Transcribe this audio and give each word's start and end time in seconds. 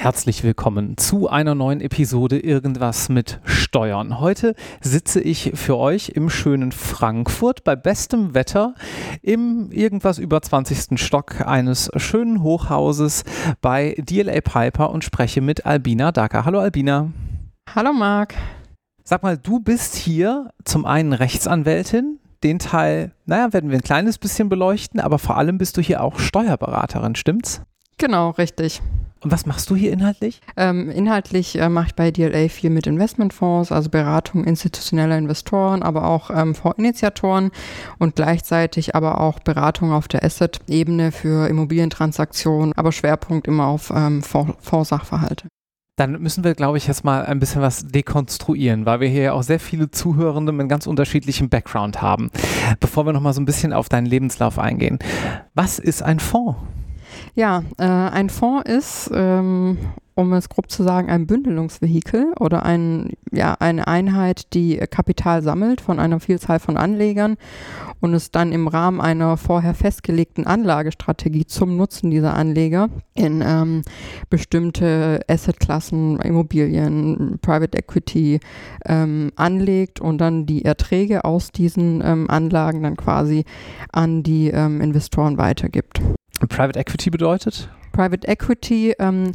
Herzlich 0.00 0.42
willkommen 0.44 0.96
zu 0.96 1.28
einer 1.28 1.54
neuen 1.54 1.82
Episode 1.82 2.38
Irgendwas 2.38 3.10
mit 3.10 3.38
Steuern. 3.44 4.18
Heute 4.18 4.54
sitze 4.80 5.20
ich 5.20 5.52
für 5.56 5.76
euch 5.76 6.08
im 6.14 6.30
schönen 6.30 6.72
Frankfurt 6.72 7.64
bei 7.64 7.76
bestem 7.76 8.32
Wetter 8.32 8.74
im 9.20 9.70
irgendwas 9.70 10.16
über 10.16 10.40
20. 10.40 10.98
Stock 10.98 11.42
eines 11.42 11.90
schönen 11.96 12.42
Hochhauses 12.42 13.24
bei 13.60 13.94
DLA 13.98 14.40
Piper 14.40 14.90
und 14.90 15.04
spreche 15.04 15.42
mit 15.42 15.66
Albina 15.66 16.12
Dacker. 16.12 16.46
Hallo 16.46 16.60
Albina. 16.60 17.12
Hallo 17.74 17.92
Marc. 17.92 18.36
Sag 19.04 19.22
mal, 19.22 19.36
du 19.36 19.60
bist 19.60 19.96
hier 19.96 20.48
zum 20.64 20.86
einen 20.86 21.12
Rechtsanwältin, 21.12 22.20
den 22.42 22.58
Teil, 22.58 23.12
naja, 23.26 23.52
werden 23.52 23.68
wir 23.68 23.76
ein 23.76 23.82
kleines 23.82 24.16
bisschen 24.16 24.48
beleuchten, 24.48 24.98
aber 24.98 25.18
vor 25.18 25.36
allem 25.36 25.58
bist 25.58 25.76
du 25.76 25.82
hier 25.82 26.02
auch 26.02 26.18
Steuerberaterin, 26.18 27.16
stimmt's? 27.16 27.60
Genau, 27.98 28.30
richtig. 28.30 28.80
Und 29.22 29.30
was 29.30 29.44
machst 29.44 29.68
du 29.68 29.76
hier 29.76 29.92
inhaltlich? 29.92 30.40
Ähm, 30.56 30.90
inhaltlich 30.90 31.58
äh, 31.58 31.68
mache 31.68 31.88
ich 31.88 31.94
bei 31.94 32.10
DLA 32.10 32.48
viel 32.48 32.70
mit 32.70 32.86
Investmentfonds, 32.86 33.70
also 33.70 33.90
Beratung 33.90 34.44
institutioneller 34.44 35.18
Investoren, 35.18 35.82
aber 35.82 36.06
auch 36.06 36.30
ähm, 36.30 36.54
Fondsinitiatoren 36.54 37.50
und 37.98 38.16
gleichzeitig 38.16 38.94
aber 38.94 39.20
auch 39.20 39.40
Beratung 39.40 39.92
auf 39.92 40.08
der 40.08 40.24
Asset-Ebene 40.24 41.12
für 41.12 41.48
Immobilientransaktionen, 41.48 42.72
aber 42.76 42.92
Schwerpunkt 42.92 43.46
immer 43.46 43.66
auf 43.66 43.92
ähm, 43.94 44.22
Fondssachverhalte. 44.22 45.48
Dann 45.96 46.12
müssen 46.22 46.44
wir, 46.44 46.54
glaube 46.54 46.78
ich, 46.78 46.86
jetzt 46.86 47.04
mal 47.04 47.26
ein 47.26 47.40
bisschen 47.40 47.60
was 47.60 47.86
dekonstruieren, 47.86 48.86
weil 48.86 49.00
wir 49.00 49.08
hier 49.08 49.34
auch 49.34 49.42
sehr 49.42 49.60
viele 49.60 49.90
Zuhörende 49.90 50.50
mit 50.50 50.66
ganz 50.70 50.86
unterschiedlichem 50.86 51.50
Background 51.50 52.00
haben. 52.00 52.30
Bevor 52.80 53.04
wir 53.04 53.12
nochmal 53.12 53.34
so 53.34 53.42
ein 53.42 53.44
bisschen 53.44 53.74
auf 53.74 53.90
deinen 53.90 54.06
Lebenslauf 54.06 54.58
eingehen. 54.58 54.98
Was 55.52 55.78
ist 55.78 56.02
ein 56.02 56.18
Fonds? 56.18 56.56
Ja, 57.34 57.62
äh, 57.78 57.84
ein 57.84 58.28
Fonds 58.28 58.68
ist, 58.68 59.10
ähm, 59.14 59.78
um 60.20 60.32
es 60.32 60.48
grob 60.48 60.70
zu 60.70 60.82
sagen, 60.82 61.08
ein 61.08 61.26
Bündelungsvehikel 61.26 62.32
oder 62.38 62.64
ein, 62.64 63.12
ja, 63.32 63.54
eine 63.58 63.86
Einheit, 63.86 64.52
die 64.54 64.76
Kapital 64.76 65.42
sammelt 65.42 65.80
von 65.80 65.98
einer 65.98 66.20
Vielzahl 66.20 66.58
von 66.58 66.76
Anlegern 66.76 67.36
und 68.00 68.14
es 68.14 68.30
dann 68.30 68.52
im 68.52 68.68
Rahmen 68.68 69.00
einer 69.00 69.36
vorher 69.36 69.74
festgelegten 69.74 70.46
Anlagestrategie 70.46 71.46
zum 71.46 71.76
Nutzen 71.76 72.10
dieser 72.10 72.34
Anleger 72.34 72.88
in 73.14 73.42
ähm, 73.44 73.82
bestimmte 74.28 75.20
Assetklassen, 75.28 76.20
Immobilien, 76.20 77.38
Private 77.40 77.78
Equity 77.78 78.40
ähm, 78.84 79.30
anlegt 79.36 80.00
und 80.00 80.18
dann 80.18 80.44
die 80.46 80.64
Erträge 80.64 81.24
aus 81.24 81.52
diesen 81.52 82.02
ähm, 82.04 82.28
Anlagen 82.28 82.82
dann 82.82 82.96
quasi 82.96 83.44
an 83.92 84.22
die 84.22 84.48
ähm, 84.48 84.80
Investoren 84.80 85.38
weitergibt. 85.38 86.00
Private 86.46 86.78
Equity 86.78 87.10
bedeutet? 87.10 87.68
Private 87.92 88.26
Equity 88.28 88.94
ähm, 88.98 89.28
äh, 89.28 89.32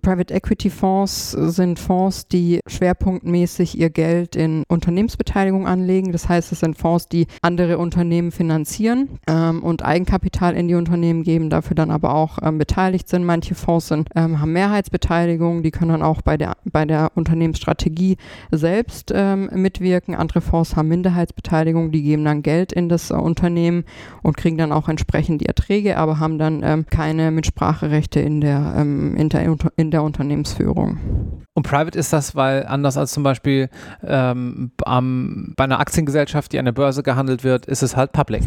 Private 0.00 0.32
Equity 0.32 0.70
Fonds 0.70 1.32
sind 1.32 1.78
Fonds, 1.78 2.28
die 2.28 2.60
schwerpunktmäßig 2.66 3.78
ihr 3.78 3.90
Geld 3.90 4.36
in 4.36 4.64
Unternehmensbeteiligung 4.68 5.66
anlegen. 5.66 6.12
Das 6.12 6.28
heißt, 6.28 6.52
es 6.52 6.60
sind 6.60 6.78
Fonds, 6.78 7.08
die 7.08 7.26
andere 7.42 7.78
Unternehmen 7.78 8.30
finanzieren 8.30 9.18
ähm, 9.26 9.62
und 9.62 9.84
Eigenkapital 9.84 10.54
in 10.54 10.68
die 10.68 10.74
Unternehmen 10.74 11.22
geben, 11.24 11.50
dafür 11.50 11.74
dann 11.74 11.90
aber 11.90 12.14
auch 12.14 12.38
ähm, 12.42 12.58
beteiligt 12.58 13.08
sind. 13.08 13.24
Manche 13.24 13.54
Fonds 13.54 13.88
sind, 13.88 14.08
ähm, 14.14 14.40
haben 14.40 14.52
Mehrheitsbeteiligung, 14.52 15.62
die 15.62 15.70
können 15.70 15.90
dann 15.90 16.02
auch 16.02 16.22
bei 16.22 16.36
der, 16.36 16.56
bei 16.64 16.84
der 16.84 17.10
Unternehmensstrategie 17.14 18.16
selbst 18.50 19.12
ähm, 19.14 19.50
mitwirken. 19.52 20.14
Andere 20.14 20.40
Fonds 20.40 20.76
haben 20.76 20.88
Minderheitsbeteiligung, 20.88 21.90
die 21.90 22.02
geben 22.02 22.24
dann 22.24 22.42
Geld 22.42 22.72
in 22.72 22.88
das 22.88 23.10
äh, 23.10 23.14
Unternehmen 23.14 23.84
und 24.22 24.36
kriegen 24.36 24.58
dann 24.58 24.72
auch 24.72 24.88
entsprechend 24.88 25.40
die 25.40 25.46
Erträge, 25.46 25.96
aber 25.96 26.20
haben 26.20 26.38
dann 26.38 26.62
ähm, 26.62 26.86
keine 26.88 27.30
Mitspracherechte 27.30 28.20
in 28.20 28.40
der, 28.40 28.74
ähm, 28.76 29.16
in 29.16 29.28
der 29.28 29.42
in 29.76 29.90
der 29.90 30.02
Unternehmensführung. 30.02 31.41
Und 31.54 31.64
Private 31.64 31.98
ist 31.98 32.14
das, 32.14 32.34
weil 32.34 32.64
anders 32.66 32.96
als 32.96 33.12
zum 33.12 33.24
Beispiel 33.24 33.68
ähm, 34.02 34.70
am, 34.86 35.52
bei 35.54 35.64
einer 35.64 35.80
Aktiengesellschaft, 35.80 36.50
die 36.52 36.58
an 36.58 36.64
der 36.64 36.72
Börse 36.72 37.02
gehandelt 37.02 37.44
wird, 37.44 37.66
ist 37.66 37.82
es 37.82 37.94
halt 37.94 38.12
Public. 38.12 38.42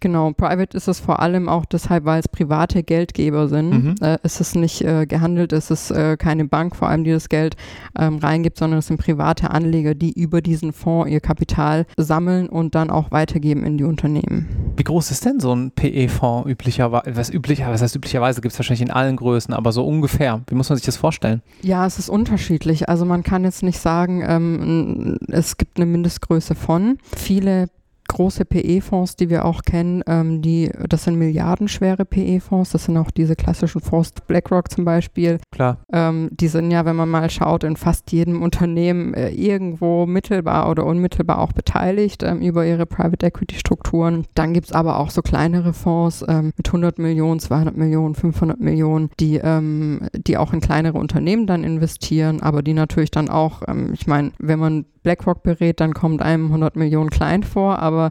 Genau, 0.00 0.32
Private 0.32 0.76
ist 0.76 0.86
es 0.86 1.00
vor 1.00 1.20
allem 1.20 1.48
auch 1.48 1.64
deshalb, 1.64 2.04
weil 2.04 2.20
es 2.20 2.28
private 2.28 2.82
Geldgeber 2.82 3.48
sind. 3.48 3.70
Mhm. 3.70 3.94
Äh, 4.02 4.18
ist 4.22 4.42
es 4.42 4.54
nicht 4.54 4.82
äh, 4.82 5.06
gehandelt, 5.06 5.54
ist 5.54 5.70
es 5.70 5.90
äh, 5.90 6.18
keine 6.18 6.44
Bank 6.44 6.76
vor 6.76 6.88
allem, 6.88 7.04
die 7.04 7.10
das 7.12 7.30
Geld 7.30 7.56
ähm, 7.98 8.18
reingibt, 8.18 8.58
sondern 8.58 8.80
es 8.80 8.88
sind 8.88 8.98
private 9.00 9.50
Anleger, 9.50 9.94
die 9.94 10.12
über 10.12 10.42
diesen 10.42 10.74
Fonds 10.74 11.10
ihr 11.10 11.20
Kapital 11.20 11.86
sammeln 11.96 12.50
und 12.50 12.74
dann 12.74 12.90
auch 12.90 13.10
weitergeben 13.10 13.64
in 13.64 13.78
die 13.78 13.84
Unternehmen. 13.84 14.74
Wie 14.76 14.84
groß 14.84 15.10
ist 15.10 15.24
denn 15.24 15.40
so 15.40 15.54
ein 15.54 15.70
PE-Fonds 15.70 16.50
üblicherweise? 16.50 17.16
Was, 17.16 17.30
üblicher, 17.30 17.70
was 17.70 17.80
heißt 17.80 17.96
üblicherweise? 17.96 18.42
Gibt 18.42 18.52
es 18.52 18.58
wahrscheinlich 18.58 18.82
in 18.82 18.90
allen 18.90 19.16
Größen, 19.16 19.54
aber 19.54 19.72
so 19.72 19.86
ungefähr. 19.86 20.42
Wie 20.48 20.54
muss 20.54 20.68
man 20.68 20.76
sich 20.76 20.84
das 20.84 20.98
vorstellen? 20.98 21.40
Ja, 21.62 21.86
es 21.86 21.98
ist 21.98 22.10
unterschiedlich. 22.10 22.41
Also 22.88 23.04
man 23.04 23.22
kann 23.22 23.44
jetzt 23.44 23.62
nicht 23.62 23.78
sagen, 23.78 24.24
ähm, 24.26 25.18
es 25.28 25.56
gibt 25.56 25.76
eine 25.76 25.86
Mindestgröße 25.86 26.54
von. 26.54 26.98
Viele 27.16 27.68
große 28.12 28.44
PE-Fonds, 28.44 29.16
die 29.16 29.30
wir 29.30 29.44
auch 29.44 29.62
kennen, 29.62 30.02
ähm, 30.06 30.42
die, 30.42 30.70
das 30.88 31.04
sind 31.04 31.16
milliardenschwere 31.18 32.04
PE-Fonds, 32.04 32.70
das 32.70 32.84
sind 32.84 32.96
auch 32.96 33.10
diese 33.10 33.36
klassischen 33.36 33.80
Fonds, 33.80 34.12
BlackRock 34.26 34.70
zum 34.70 34.84
Beispiel. 34.84 35.38
Klar. 35.50 35.78
Ähm, 35.92 36.28
die 36.32 36.48
sind 36.48 36.70
ja, 36.70 36.84
wenn 36.84 36.96
man 36.96 37.08
mal 37.08 37.30
schaut, 37.30 37.64
in 37.64 37.76
fast 37.76 38.12
jedem 38.12 38.42
Unternehmen 38.42 39.14
äh, 39.14 39.30
irgendwo 39.30 40.06
mittelbar 40.06 40.70
oder 40.70 40.86
unmittelbar 40.86 41.38
auch 41.38 41.52
beteiligt 41.52 42.22
ähm, 42.22 42.40
über 42.40 42.66
ihre 42.66 42.86
Private 42.86 43.26
Equity 43.26 43.56
Strukturen. 43.56 44.24
Dann 44.34 44.54
gibt 44.54 44.66
es 44.66 44.72
aber 44.72 44.98
auch 44.98 45.10
so 45.10 45.22
kleinere 45.22 45.72
Fonds 45.72 46.24
ähm, 46.28 46.52
mit 46.56 46.68
100 46.68 46.98
Millionen, 46.98 47.40
200 47.40 47.76
Millionen, 47.76 48.14
500 48.14 48.60
Millionen, 48.60 49.10
die, 49.18 49.36
ähm, 49.36 50.08
die 50.14 50.36
auch 50.36 50.52
in 50.52 50.60
kleinere 50.60 50.98
Unternehmen 50.98 51.46
dann 51.46 51.64
investieren, 51.64 52.40
aber 52.42 52.62
die 52.62 52.74
natürlich 52.74 53.10
dann 53.10 53.28
auch, 53.28 53.62
ähm, 53.66 53.90
ich 53.94 54.06
meine, 54.06 54.32
wenn 54.38 54.58
man 54.58 54.84
BlackRock 55.02 55.42
berät, 55.42 55.80
dann 55.80 55.94
kommt 55.94 56.22
einem 56.22 56.46
100 56.46 56.76
Millionen 56.76 57.10
klein 57.10 57.42
vor, 57.42 57.78
aber 57.78 58.01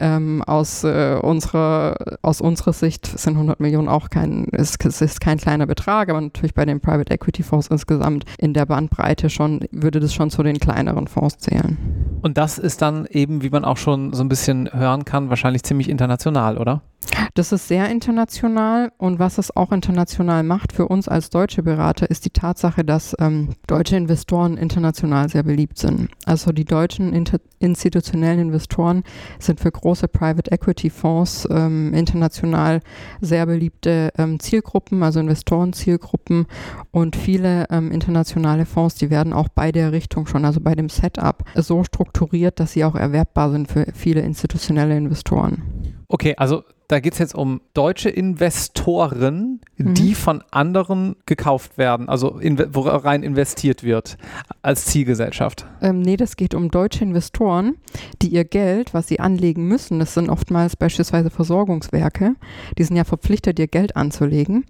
ähm, 0.00 0.42
aus, 0.42 0.84
äh, 0.84 1.18
unserer, 1.22 2.18
aus 2.22 2.40
unserer 2.40 2.72
Sicht 2.72 3.06
sind 3.06 3.34
100 3.34 3.60
Millionen 3.60 3.88
auch 3.88 4.10
kein, 4.10 4.44
ist, 4.46 4.84
ist 4.84 5.20
kein 5.20 5.38
kleiner 5.38 5.66
Betrag, 5.66 6.10
aber 6.10 6.20
natürlich 6.20 6.54
bei 6.54 6.64
den 6.64 6.80
Private 6.80 7.12
Equity 7.12 7.42
Fonds 7.42 7.68
insgesamt 7.68 8.24
in 8.38 8.52
der 8.52 8.66
Bandbreite 8.66 9.30
schon, 9.30 9.60
würde 9.70 10.00
das 10.00 10.12
schon 10.12 10.30
zu 10.30 10.42
den 10.42 10.58
kleineren 10.58 11.06
Fonds 11.06 11.38
zählen. 11.38 11.78
Und 12.22 12.36
das 12.36 12.58
ist 12.58 12.82
dann 12.82 13.06
eben, 13.06 13.42
wie 13.42 13.50
man 13.50 13.64
auch 13.64 13.76
schon 13.76 14.12
so 14.12 14.22
ein 14.22 14.28
bisschen 14.28 14.68
hören 14.72 15.04
kann, 15.04 15.30
wahrscheinlich 15.30 15.62
ziemlich 15.62 15.88
international, 15.88 16.58
oder? 16.58 16.82
Das 17.34 17.52
ist 17.52 17.68
sehr 17.68 17.88
international 17.88 18.90
und 18.98 19.20
was 19.20 19.38
es 19.38 19.54
auch 19.56 19.70
international 19.70 20.42
macht 20.42 20.72
für 20.72 20.88
uns 20.88 21.06
als 21.06 21.30
deutsche 21.30 21.62
Berater, 21.62 22.10
ist 22.10 22.24
die 22.24 22.30
Tatsache, 22.30 22.84
dass 22.84 23.14
ähm, 23.20 23.50
deutsche 23.68 23.96
Investoren 23.96 24.56
international 24.56 25.28
sehr 25.28 25.44
beliebt 25.44 25.78
sind. 25.78 26.10
Also 26.26 26.50
die 26.50 26.64
deutschen 26.64 27.12
institutionellen 27.60 28.40
Investoren 28.40 29.04
sind 29.38 29.60
für 29.60 29.70
große 29.70 30.08
Private 30.08 30.50
Equity 30.50 30.90
Fonds 30.90 31.46
ähm, 31.50 31.94
international 31.94 32.80
sehr 33.20 33.46
beliebte 33.46 34.10
ähm, 34.18 34.40
Zielgruppen, 34.40 35.02
also 35.04 35.20
Investorenzielgruppen 35.20 36.46
und 36.90 37.14
viele 37.14 37.66
ähm, 37.70 37.92
internationale 37.92 38.66
Fonds, 38.66 38.96
die 38.96 39.10
werden 39.10 39.32
auch 39.32 39.48
bei 39.48 39.70
der 39.70 39.92
Richtung 39.92 40.26
schon, 40.26 40.44
also 40.44 40.60
bei 40.60 40.74
dem 40.74 40.88
Setup, 40.88 41.44
so 41.54 41.84
strukturiert, 41.84 42.58
dass 42.58 42.72
sie 42.72 42.84
auch 42.84 42.96
erwerbbar 42.96 43.52
sind 43.52 43.68
für 43.70 43.86
viele 43.94 44.22
institutionelle 44.22 44.96
Investoren. 44.96 45.62
Okay, 46.08 46.34
also 46.36 46.64
da 46.88 47.00
geht 47.00 47.12
es 47.12 47.18
jetzt 47.18 47.34
um 47.34 47.60
deutsche 47.74 48.08
Investoren, 48.08 49.60
mhm. 49.76 49.94
die 49.94 50.14
von 50.14 50.42
anderen 50.50 51.16
gekauft 51.26 51.76
werden, 51.76 52.08
also 52.08 52.38
in, 52.38 52.58
wo 52.74 52.80
rein 52.80 53.22
investiert 53.22 53.82
wird 53.82 54.16
als 54.62 54.86
Zielgesellschaft. 54.86 55.66
Ähm, 55.82 56.00
nee, 56.00 56.16
das 56.16 56.36
geht 56.36 56.54
um 56.54 56.70
deutsche 56.70 57.04
Investoren, 57.04 57.76
die 58.22 58.28
ihr 58.28 58.44
Geld, 58.44 58.94
was 58.94 59.06
sie 59.06 59.20
anlegen 59.20 59.68
müssen, 59.68 59.98
das 59.98 60.14
sind 60.14 60.30
oftmals 60.30 60.76
beispielsweise 60.76 61.28
Versorgungswerke, 61.28 62.36
die 62.78 62.84
sind 62.84 62.96
ja 62.96 63.04
verpflichtet, 63.04 63.58
ihr 63.58 63.68
Geld 63.68 63.94
anzulegen, 63.94 64.64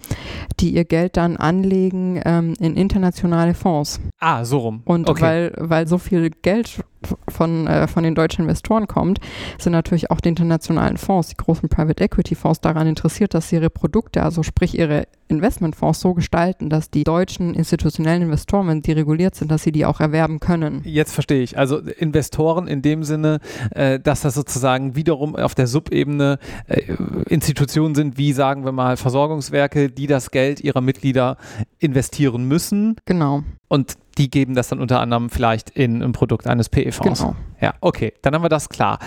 die 0.59 0.75
ihr 0.75 0.85
Geld 0.85 1.17
dann 1.17 1.37
anlegen 1.37 2.21
ähm, 2.25 2.55
in 2.59 2.77
internationale 2.77 3.55
Fonds. 3.55 4.01
Ah, 4.21 4.45
so 4.45 4.59
rum. 4.59 4.83
Und 4.85 5.09
okay. 5.09 5.23
weil, 5.23 5.53
weil 5.59 5.87
so 5.87 5.97
viel 5.99 6.31
Geld 6.31 6.85
von, 7.29 7.69
äh, 7.69 7.87
von 7.87 8.03
den 8.03 8.17
deutschen 8.17 8.43
Investoren 8.43 8.89
kommt, 8.89 9.21
sind 9.59 9.73
natürlich 9.73 10.11
auch 10.11 10.21
die 10.21 10.31
internationalen 10.31 10.97
Fonds, 10.97 11.29
die 11.29 11.37
großen 11.37 11.69
Private 11.69 12.03
Equity 12.03 12.35
Fonds 12.35 12.61
daran 12.61 12.89
interessiert, 12.89 13.33
dass 13.35 13.49
sie 13.49 13.57
ihre 13.57 13.71
Produkte, 13.71 14.25
also 14.25 14.43
sprich 14.43 14.77
ihre 14.77 15.07
Investmentfonds 15.29 16.01
so 16.01 16.15
gestalten, 16.15 16.69
dass 16.69 16.91
die 16.91 17.05
deutschen 17.05 17.55
institutionellen 17.55 18.23
Investoren, 18.23 18.67
wenn 18.67 18.83
die 18.83 18.91
reguliert 18.91 19.37
sind, 19.37 19.53
dass 19.53 19.63
sie 19.63 19.71
die 19.71 19.87
auch 19.87 20.01
erwerben 20.01 20.41
können. 20.41 20.83
Jetzt 20.85 21.13
verstehe 21.13 21.43
ich. 21.43 21.57
Also 21.57 21.79
Investoren 21.79 22.67
in 22.67 22.83
dem 22.83 23.05
Sinne, 23.05 23.39
äh, 23.71 24.01
dass 24.01 24.23
das 24.23 24.35
sozusagen 24.35 24.97
wiederum 24.97 25.37
auf 25.37 25.55
der 25.55 25.69
Subebene 25.69 26.39
äh, 26.67 26.83
Institutionen 27.29 27.95
sind, 27.95 28.19
wie 28.19 28.33
sagen 28.33 28.65
wir 28.65 28.73
mal 28.73 28.97
Versorgungswerke, 28.97 29.91
die 29.91 30.09
das 30.09 30.33
Geld 30.33 30.61
ihrer 30.61 30.81
Mitglieder 30.81 31.37
investieren 31.79 32.49
müssen. 32.49 32.97
Genau. 33.05 33.45
Und 33.69 33.97
die 34.19 34.31
geben 34.31 34.55
das 34.55 34.69
dann 34.69 34.81
unter 34.81 35.01
anderem 35.01 35.31
vielleicht 35.31 35.71
in 35.71 36.03
ein 36.03 36.13
Produkt 36.13 36.47
eines 36.47 36.69
PE-Fonds. 36.69 37.21
Genau. 37.21 37.37
Ja, 37.61 37.75
okay, 37.81 38.13
dann 38.23 38.35
haben 38.35 38.43
wir 38.45 38.49
das 38.49 38.69
klar. 38.69 39.01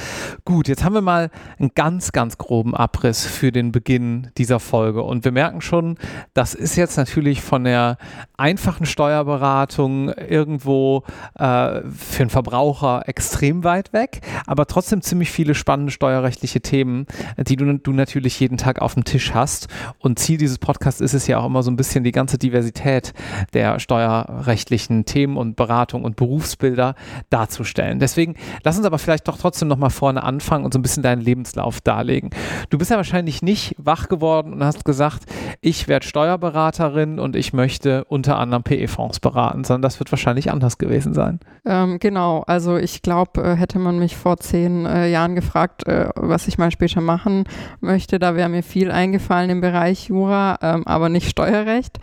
Gut, 0.43 0.67
jetzt 0.67 0.83
haben 0.83 0.93
wir 0.93 1.01
mal 1.01 1.29
einen 1.57 1.71
ganz, 1.73 2.11
ganz 2.11 2.37
groben 2.37 2.75
Abriss 2.75 3.25
für 3.25 3.53
den 3.53 3.71
Beginn 3.71 4.29
dieser 4.37 4.59
Folge. 4.59 5.03
Und 5.03 5.23
wir 5.23 5.31
merken 5.31 5.61
schon, 5.61 5.97
das 6.33 6.53
ist 6.53 6.75
jetzt 6.75 6.97
natürlich 6.97 7.41
von 7.41 7.63
der 7.63 7.97
einfachen 8.35 8.85
Steuerberatung 8.85 10.09
irgendwo 10.09 11.03
äh, 11.35 11.81
für 11.95 12.23
einen 12.23 12.29
Verbraucher 12.29 13.07
extrem 13.07 13.63
weit 13.63 13.93
weg, 13.93 14.19
aber 14.47 14.65
trotzdem 14.65 15.01
ziemlich 15.01 15.31
viele 15.31 15.55
spannende 15.55 15.91
steuerrechtliche 15.91 16.59
Themen, 16.59 17.05
die 17.37 17.55
du, 17.55 17.77
du 17.77 17.93
natürlich 17.93 18.37
jeden 18.39 18.57
Tag 18.57 18.81
auf 18.81 18.95
dem 18.95 19.05
Tisch 19.05 19.33
hast. 19.33 19.69
Und 19.99 20.19
Ziel 20.19 20.37
dieses 20.37 20.57
Podcasts 20.57 20.99
ist 20.99 21.13
es 21.13 21.25
ja 21.27 21.39
auch 21.39 21.45
immer 21.45 21.63
so 21.63 21.71
ein 21.71 21.77
bisschen 21.77 22.03
die 22.03 22.11
ganze 22.11 22.37
Diversität 22.37 23.13
der 23.53 23.79
steuerrechtlichen 23.79 25.00
Themen 25.05 25.37
und 25.37 25.55
Beratung 25.55 26.03
und 26.03 26.15
Berufsbilder 26.15 26.95
darzustellen. 27.29 27.99
Deswegen 27.99 28.35
Lass 28.63 28.77
uns 28.77 28.85
aber 28.85 28.99
vielleicht 28.99 29.27
doch 29.27 29.37
trotzdem 29.37 29.67
nochmal 29.67 29.89
vorne 29.89 30.23
anfangen 30.23 30.65
und 30.65 30.73
so 30.73 30.79
ein 30.79 30.81
bisschen 30.81 31.03
deinen 31.03 31.21
Lebenslauf 31.21 31.81
darlegen. 31.81 32.29
Du 32.69 32.77
bist 32.77 32.91
ja 32.91 32.97
wahrscheinlich 32.97 33.41
nicht 33.41 33.75
wach 33.77 34.07
geworden 34.07 34.53
und 34.53 34.63
hast 34.63 34.85
gesagt, 34.85 35.23
ich 35.61 35.87
werde 35.87 36.05
Steuerberaterin 36.05 37.19
und 37.19 37.35
ich 37.35 37.53
möchte 37.53 38.05
unter 38.05 38.37
anderem 38.37 38.63
PE-Fonds 38.63 39.19
beraten, 39.19 39.63
sondern 39.63 39.81
das 39.81 39.99
wird 39.99 40.11
wahrscheinlich 40.11 40.51
anders 40.51 40.77
gewesen 40.77 41.13
sein. 41.13 41.39
Ähm, 41.65 41.99
genau, 41.99 42.43
also 42.47 42.77
ich 42.77 43.01
glaube, 43.01 43.41
äh, 43.41 43.55
hätte 43.55 43.79
man 43.79 43.99
mich 43.99 44.15
vor 44.15 44.37
zehn 44.37 44.85
äh, 44.85 45.09
Jahren 45.09 45.35
gefragt, 45.35 45.87
äh, 45.87 46.09
was 46.15 46.47
ich 46.47 46.57
mal 46.57 46.71
später 46.71 47.01
machen 47.01 47.45
möchte, 47.79 48.19
da 48.19 48.35
wäre 48.35 48.49
mir 48.49 48.63
viel 48.63 48.91
eingefallen 48.91 49.49
im 49.49 49.61
Bereich 49.61 50.09
Jura, 50.09 50.57
ähm, 50.61 50.87
aber 50.87 51.09
nicht 51.09 51.29
Steuerrecht. 51.29 51.99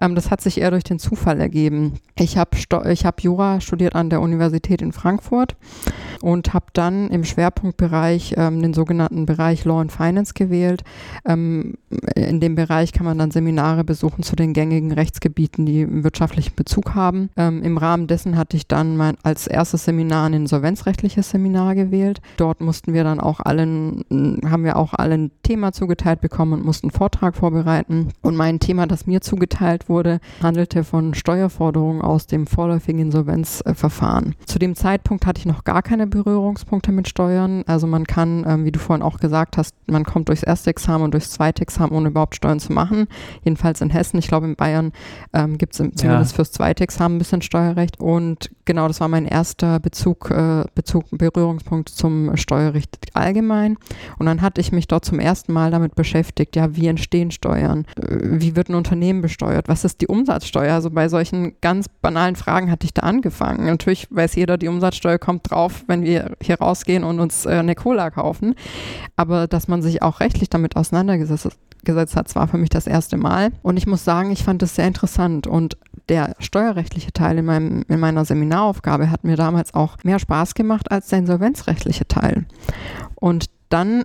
Ähm, 0.00 0.14
das 0.14 0.30
hat 0.30 0.40
sich 0.40 0.60
eher 0.60 0.70
durch 0.70 0.84
den 0.84 0.98
Zufall 0.98 1.40
ergeben. 1.40 1.94
Ich 2.18 2.35
habe 2.36 2.56
hab 2.56 3.22
Jura 3.22 3.60
studiert 3.60 3.94
an 3.94 4.10
der 4.10 4.20
Universität 4.20 4.82
in 4.82 4.92
Frankfurt 4.92 5.56
und 6.22 6.54
habe 6.54 6.66
dann 6.72 7.08
im 7.08 7.24
Schwerpunktbereich 7.24 8.34
ähm, 8.36 8.62
den 8.62 8.74
sogenannten 8.74 9.26
Bereich 9.26 9.64
Law 9.64 9.80
and 9.80 9.92
Finance 9.92 10.34
gewählt. 10.34 10.84
Ähm, 11.24 11.74
in 12.14 12.40
dem 12.40 12.54
Bereich 12.54 12.92
kann 12.92 13.06
man 13.06 13.18
dann 13.18 13.30
Seminare 13.30 13.84
besuchen 13.84 14.22
zu 14.22 14.36
den 14.36 14.52
gängigen 14.52 14.92
Rechtsgebieten, 14.92 15.66
die 15.66 15.82
einen 15.82 16.04
wirtschaftlichen 16.04 16.54
Bezug 16.54 16.94
haben. 16.94 17.30
Ähm, 17.36 17.62
Im 17.62 17.78
Rahmen 17.78 18.06
dessen 18.06 18.36
hatte 18.36 18.56
ich 18.56 18.66
dann 18.66 18.96
mein, 18.96 19.16
als 19.22 19.46
erstes 19.46 19.84
Seminar 19.84 20.26
ein 20.26 20.34
insolvenzrechtliches 20.34 21.30
Seminar 21.30 21.74
gewählt. 21.74 22.20
Dort 22.36 22.60
mussten 22.60 22.92
wir 22.92 23.04
dann 23.04 23.20
auch 23.20 23.40
allen, 23.40 24.04
haben 24.44 24.64
wir 24.64 24.76
auch 24.76 24.94
allen 24.94 25.30
Thema 25.42 25.72
zugeteilt 25.72 26.20
bekommen 26.20 26.52
und 26.54 26.64
mussten 26.64 26.86
einen 26.86 26.96
Vortrag 26.96 27.36
vorbereiten. 27.36 28.08
Und 28.22 28.36
mein 28.36 28.60
Thema, 28.60 28.86
das 28.86 29.06
mir 29.06 29.20
zugeteilt 29.20 29.88
wurde, 29.88 30.20
handelte 30.42 30.84
von 30.84 31.14
Steuerforderungen 31.14 32.02
aus 32.02 32.26
dem 32.26 32.46
vorläufigen 32.46 33.00
Insolvenzverfahren. 33.00 34.34
Zu 34.46 34.58
dem 34.58 34.74
Zeitpunkt 34.74 35.26
hatte 35.26 35.40
ich 35.40 35.46
noch 35.46 35.64
gar 35.64 35.82
keine 35.82 36.05
Berührungspunkte 36.06 36.92
mit 36.92 37.08
Steuern. 37.08 37.62
Also 37.66 37.86
man 37.86 38.06
kann, 38.06 38.44
ähm, 38.46 38.64
wie 38.64 38.72
du 38.72 38.78
vorhin 38.78 39.02
auch 39.02 39.18
gesagt 39.18 39.56
hast, 39.56 39.74
man 39.86 40.04
kommt 40.04 40.28
durchs 40.28 40.42
erste 40.42 40.70
Examen 40.70 41.04
und 41.04 41.12
durchs 41.12 41.30
zweite 41.30 41.62
Examen, 41.62 41.92
ohne 41.92 42.08
überhaupt 42.08 42.36
Steuern 42.36 42.60
zu 42.60 42.72
machen. 42.72 43.06
Jedenfalls 43.44 43.80
in 43.80 43.90
Hessen. 43.90 44.18
Ich 44.18 44.28
glaube, 44.28 44.46
in 44.46 44.56
Bayern 44.56 44.92
ähm, 45.32 45.58
gibt 45.58 45.72
es 45.72 45.78
zumindest 45.78 46.02
ja. 46.32 46.36
fürs 46.36 46.52
zweite 46.52 46.84
Examen 46.84 47.16
ein 47.16 47.18
bisschen 47.18 47.42
Steuerrecht. 47.42 48.00
Und 48.00 48.50
genau, 48.64 48.88
das 48.88 49.00
war 49.00 49.08
mein 49.08 49.26
erster 49.26 49.80
Bezug, 49.80 50.30
äh, 50.30 50.64
Bezug, 50.74 51.04
Berührungspunkt 51.10 51.88
zum 51.88 52.36
Steuerrecht 52.36 52.98
allgemein. 53.14 53.76
Und 54.18 54.26
dann 54.26 54.42
hatte 54.42 54.60
ich 54.60 54.72
mich 54.72 54.88
dort 54.88 55.04
zum 55.04 55.20
ersten 55.20 55.52
Mal 55.52 55.70
damit 55.70 55.94
beschäftigt, 55.94 56.56
ja, 56.56 56.74
wie 56.76 56.86
entstehen 56.86 57.30
Steuern? 57.30 57.86
Äh, 58.00 58.18
wie 58.40 58.56
wird 58.56 58.68
ein 58.68 58.74
Unternehmen 58.74 59.22
besteuert? 59.22 59.68
Was 59.68 59.84
ist 59.84 60.00
die 60.00 60.06
Umsatzsteuer? 60.06 60.74
Also 60.74 60.90
bei 60.90 61.08
solchen 61.08 61.54
ganz 61.60 61.88
banalen 61.88 62.36
Fragen 62.36 62.70
hatte 62.70 62.84
ich 62.84 62.94
da 62.94 63.02
angefangen. 63.02 63.66
Natürlich 63.66 64.08
weiß 64.10 64.34
jeder, 64.36 64.58
die 64.58 64.68
Umsatzsteuer 64.68 65.18
kommt 65.18 65.50
drauf, 65.50 65.84
wenn 65.86 65.95
wir 66.02 66.32
hier 66.42 66.58
rausgehen 66.58 67.04
und 67.04 67.20
uns 67.20 67.46
äh, 67.46 67.50
eine 67.50 67.74
Cola 67.74 68.10
kaufen. 68.10 68.54
Aber 69.16 69.46
dass 69.46 69.68
man 69.68 69.82
sich 69.82 70.02
auch 70.02 70.20
rechtlich 70.20 70.48
damit 70.50 70.76
auseinandergesetzt 70.76 71.56
gesetzt 71.86 72.16
hat, 72.16 72.34
war 72.34 72.48
für 72.48 72.58
mich 72.58 72.68
das 72.68 72.86
erste 72.86 73.16
Mal. 73.16 73.52
Und 73.62 73.78
ich 73.78 73.86
muss 73.86 74.04
sagen, 74.04 74.30
ich 74.30 74.44
fand 74.44 74.62
es 74.62 74.74
sehr 74.74 74.86
interessant. 74.86 75.46
Und 75.46 75.78
der 76.10 76.34
steuerrechtliche 76.38 77.12
Teil 77.12 77.38
in, 77.38 77.46
meinem, 77.46 77.84
in 77.88 77.98
meiner 77.98 78.24
Seminaraufgabe 78.26 79.10
hat 79.10 79.24
mir 79.24 79.36
damals 79.36 79.72
auch 79.72 79.96
mehr 80.04 80.18
Spaß 80.18 80.54
gemacht 80.54 80.90
als 80.90 81.08
der 81.08 81.20
insolvenzrechtliche 81.20 82.06
Teil. 82.06 82.44
Und 83.14 83.46
dann 83.70 84.04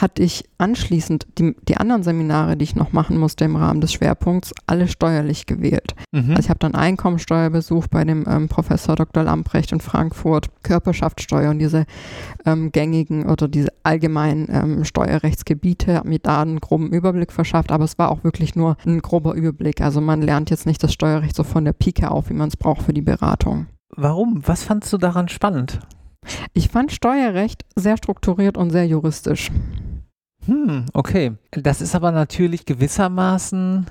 hatte 0.00 0.22
ich 0.22 0.44
anschließend 0.58 1.26
die, 1.38 1.54
die 1.68 1.76
anderen 1.76 2.02
Seminare, 2.02 2.56
die 2.56 2.64
ich 2.64 2.76
noch 2.76 2.92
machen 2.92 3.18
musste 3.18 3.44
im 3.44 3.56
Rahmen 3.56 3.80
des 3.80 3.92
Schwerpunkts, 3.92 4.52
alle 4.66 4.88
steuerlich 4.88 5.46
gewählt. 5.46 5.94
Mhm. 6.12 6.30
Also 6.30 6.40
ich 6.40 6.50
habe 6.50 6.58
dann 6.58 6.74
Einkommensteuerbesuch 6.74 7.88
bei 7.88 8.04
dem 8.04 8.24
ähm, 8.28 8.48
Professor 8.48 8.96
Dr. 8.96 9.24
Lamprecht 9.24 9.72
in 9.72 9.80
Frankfurt, 9.80 10.50
Körperschaftssteuer 10.62 11.50
und 11.50 11.58
diese 11.58 11.84
ähm, 12.46 12.72
gängigen 12.72 13.28
oder 13.28 13.48
diese 13.48 13.68
allgemeinen 13.82 14.48
ähm, 14.50 14.84
Steuerrechtsgebiete, 14.84 15.96
habe 15.96 16.08
mir 16.08 16.18
da 16.18 16.42
einen 16.42 16.60
groben 16.60 16.90
Überblick 16.90 17.32
verschafft, 17.32 17.72
aber 17.72 17.84
es 17.84 17.98
war 17.98 18.10
auch 18.10 18.24
wirklich 18.24 18.54
nur 18.54 18.76
ein 18.86 19.00
grober 19.00 19.34
Überblick. 19.34 19.80
Also 19.80 20.00
man 20.00 20.22
lernt 20.22 20.50
jetzt 20.50 20.66
nicht 20.66 20.82
das 20.82 20.92
Steuerrecht 20.92 21.36
so 21.36 21.44
von 21.44 21.64
der 21.64 21.72
Pike 21.72 22.10
auf, 22.10 22.30
wie 22.30 22.34
man 22.34 22.48
es 22.48 22.56
braucht 22.56 22.82
für 22.82 22.94
die 22.94 23.02
Beratung. 23.02 23.66
Warum? 23.94 24.42
Was 24.46 24.62
fandst 24.62 24.92
du 24.92 24.98
daran 24.98 25.28
spannend? 25.28 25.80
Ich 26.52 26.68
fand 26.68 26.92
Steuerrecht 26.92 27.64
sehr 27.76 27.96
strukturiert 27.96 28.56
und 28.56 28.70
sehr 28.70 28.86
juristisch. 28.86 29.50
Hm, 30.46 30.86
okay. 30.92 31.32
Das 31.52 31.80
ist 31.80 31.94
aber 31.94 32.10
natürlich 32.10 32.66
gewissermaßen, 32.66 33.86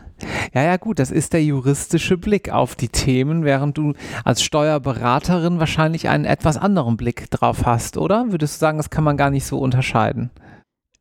ja, 0.54 0.64
ja, 0.64 0.78
gut, 0.78 1.00
das 1.00 1.12
ist 1.12 1.34
der 1.34 1.44
juristische 1.44 2.18
Blick 2.18 2.52
auf 2.52 2.76
die 2.76 2.90
Themen, 2.90 3.46
während 3.46 3.78
du 3.78 3.94
als 4.26 4.44
Steuerberaterin 4.44 5.60
wahrscheinlich 5.60 6.10
einen 6.10 6.26
etwas 6.26 6.58
anderen 6.58 6.98
Blick 6.98 7.32
drauf 7.32 7.66
hast, 7.66 7.98
oder? 7.98 8.32
Würdest 8.32 8.56
du 8.56 8.60
sagen, 8.60 8.78
das 8.78 8.90
kann 8.90 9.04
man 9.04 9.18
gar 9.18 9.30
nicht 9.30 9.46
so 9.46 9.60
unterscheiden? 9.60 10.30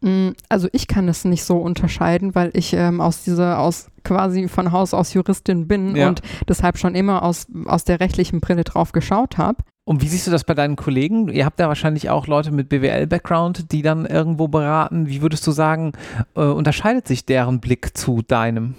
Hm, 0.02 0.34
also 0.48 0.68
ich 0.72 0.86
kann 0.86 1.08
es 1.08 1.24
nicht 1.24 1.44
so 1.44 1.58
unterscheiden, 1.58 2.34
weil 2.34 2.50
ich 2.54 2.72
ähm, 2.72 3.00
aus 3.00 3.24
dieser, 3.24 3.58
aus 3.58 3.90
quasi 4.04 4.48
von 4.48 4.72
Haus 4.72 4.94
aus 4.94 5.12
Juristin 5.12 5.66
bin 5.66 5.96
ja. 5.96 6.08
und 6.08 6.22
deshalb 6.48 6.78
schon 6.78 6.94
immer 6.94 7.22
aus, 7.22 7.46
aus 7.66 7.84
der 7.84 8.00
rechtlichen 8.00 8.40
Brille 8.40 8.64
drauf 8.64 8.92
geschaut 8.92 9.36
habe. 9.36 9.62
Und 9.90 10.02
wie 10.02 10.06
siehst 10.06 10.28
du 10.28 10.30
das 10.30 10.44
bei 10.44 10.54
deinen 10.54 10.76
Kollegen? 10.76 11.30
Ihr 11.30 11.44
habt 11.44 11.58
ja 11.58 11.66
wahrscheinlich 11.66 12.10
auch 12.10 12.28
Leute 12.28 12.52
mit 12.52 12.68
BWL-Background, 12.68 13.72
die 13.72 13.82
dann 13.82 14.06
irgendwo 14.06 14.46
beraten. 14.46 15.08
Wie 15.08 15.20
würdest 15.20 15.44
du 15.48 15.50
sagen, 15.50 15.94
äh, 16.36 16.42
unterscheidet 16.42 17.08
sich 17.08 17.26
deren 17.26 17.58
Blick 17.58 17.98
zu 17.98 18.22
deinem? 18.22 18.76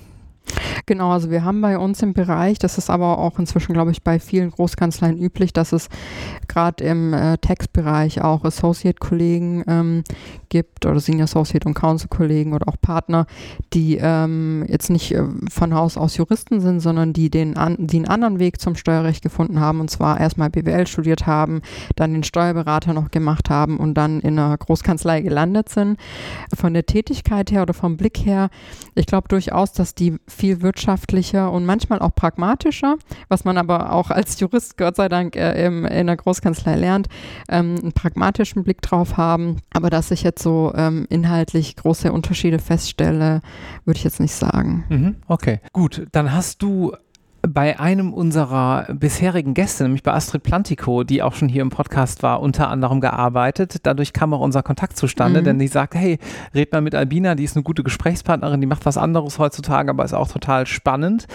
Genau, 0.85 1.11
also 1.11 1.29
wir 1.29 1.43
haben 1.43 1.61
bei 1.61 1.77
uns 1.77 2.01
im 2.01 2.13
Bereich, 2.13 2.59
das 2.59 2.77
ist 2.77 2.89
aber 2.89 3.19
auch 3.19 3.39
inzwischen, 3.39 3.73
glaube 3.73 3.91
ich, 3.91 4.03
bei 4.03 4.19
vielen 4.19 4.51
Großkanzleien 4.51 5.17
üblich, 5.17 5.53
dass 5.53 5.71
es 5.71 5.89
gerade 6.47 6.83
im 6.83 7.13
äh, 7.13 7.37
Textbereich 7.37 8.21
auch 8.21 8.43
Associate-Kollegen 8.43 9.63
ähm, 9.67 10.03
gibt 10.49 10.85
oder 10.85 10.99
Senior 10.99 11.23
Associate 11.23 11.67
und 11.67 11.73
Counsel-Kollegen 11.73 12.53
oder 12.53 12.67
auch 12.67 12.75
Partner, 12.81 13.25
die 13.73 13.97
ähm, 14.01 14.65
jetzt 14.67 14.89
nicht 14.89 15.13
äh, 15.13 15.23
von 15.49 15.73
Haus 15.73 15.97
aus 15.97 16.17
Juristen 16.17 16.59
sind, 16.59 16.79
sondern 16.79 17.13
die, 17.13 17.29
den 17.29 17.57
an, 17.57 17.75
die 17.79 17.97
einen 17.97 18.07
anderen 18.07 18.39
Weg 18.39 18.59
zum 18.59 18.75
Steuerrecht 18.75 19.23
gefunden 19.23 19.59
haben 19.59 19.79
und 19.79 19.89
zwar 19.89 20.19
erstmal 20.19 20.49
BWL 20.49 20.87
studiert 20.87 21.25
haben, 21.27 21.61
dann 21.95 22.13
den 22.13 22.23
Steuerberater 22.23 22.93
noch 22.93 23.11
gemacht 23.11 23.49
haben 23.49 23.77
und 23.77 23.95
dann 23.95 24.19
in 24.19 24.37
einer 24.37 24.57
Großkanzlei 24.57 25.21
gelandet 25.21 25.69
sind. 25.69 25.97
Von 26.53 26.73
der 26.73 26.85
Tätigkeit 26.85 27.51
her 27.51 27.63
oder 27.63 27.73
vom 27.73 27.97
Blick 27.97 28.25
her, 28.25 28.49
ich 28.95 29.05
glaube 29.05 29.27
durchaus, 29.29 29.71
dass 29.71 29.95
die 29.95 30.17
viel 30.27 30.61
wirtschaftlicher 30.71 31.51
und 31.51 31.65
manchmal 31.65 31.99
auch 31.99 32.15
pragmatischer, 32.15 32.95
was 33.27 33.43
man 33.43 33.57
aber 33.57 33.91
auch 33.91 34.09
als 34.09 34.39
Jurist 34.39 34.77
Gott 34.77 34.95
sei 34.95 35.09
Dank 35.09 35.35
äh, 35.35 35.65
im, 35.65 35.85
in 35.85 36.07
der 36.07 36.15
Großkanzlei 36.15 36.75
lernt, 36.75 37.07
ähm, 37.49 37.75
einen 37.81 37.91
pragmatischen 37.91 38.63
Blick 38.63 38.81
drauf 38.81 39.17
haben. 39.17 39.57
Aber 39.73 39.89
dass 39.89 40.11
ich 40.11 40.23
jetzt 40.23 40.41
so 40.41 40.71
ähm, 40.75 41.07
inhaltlich 41.09 41.75
große 41.75 42.11
Unterschiede 42.11 42.59
feststelle, 42.59 43.41
würde 43.83 43.97
ich 43.97 44.05
jetzt 44.05 44.21
nicht 44.21 44.33
sagen. 44.33 44.85
Mhm, 44.87 45.15
okay, 45.27 45.59
gut. 45.73 46.07
Dann 46.13 46.31
hast 46.31 46.61
du 46.61 46.93
bei 47.47 47.79
einem 47.79 48.13
unserer 48.13 48.87
bisherigen 48.93 49.53
Gäste, 49.53 49.83
nämlich 49.83 50.03
bei 50.03 50.13
Astrid 50.13 50.43
Plantico, 50.43 51.03
die 51.03 51.23
auch 51.23 51.33
schon 51.33 51.49
hier 51.49 51.61
im 51.61 51.69
Podcast 51.69 52.23
war, 52.23 52.41
unter 52.41 52.69
anderem 52.69 53.01
gearbeitet. 53.01 53.77
Dadurch 53.83 54.13
kam 54.13 54.33
auch 54.33 54.41
unser 54.41 54.63
Kontakt 54.63 54.97
zustande, 54.97 55.41
mhm. 55.41 55.45
denn 55.45 55.59
die 55.59 55.67
sagte, 55.67 55.97
hey, 55.97 56.19
red 56.53 56.71
mal 56.71 56.81
mit 56.81 56.95
Albina, 56.95 57.35
die 57.35 57.43
ist 57.43 57.55
eine 57.55 57.63
gute 57.63 57.83
Gesprächspartnerin, 57.83 58.61
die 58.61 58.67
macht 58.67 58.85
was 58.85 58.97
anderes 58.97 59.39
heutzutage, 59.39 59.89
aber 59.89 60.05
ist 60.05 60.13
auch 60.13 60.29
total 60.29 60.67
spannend. 60.67 61.27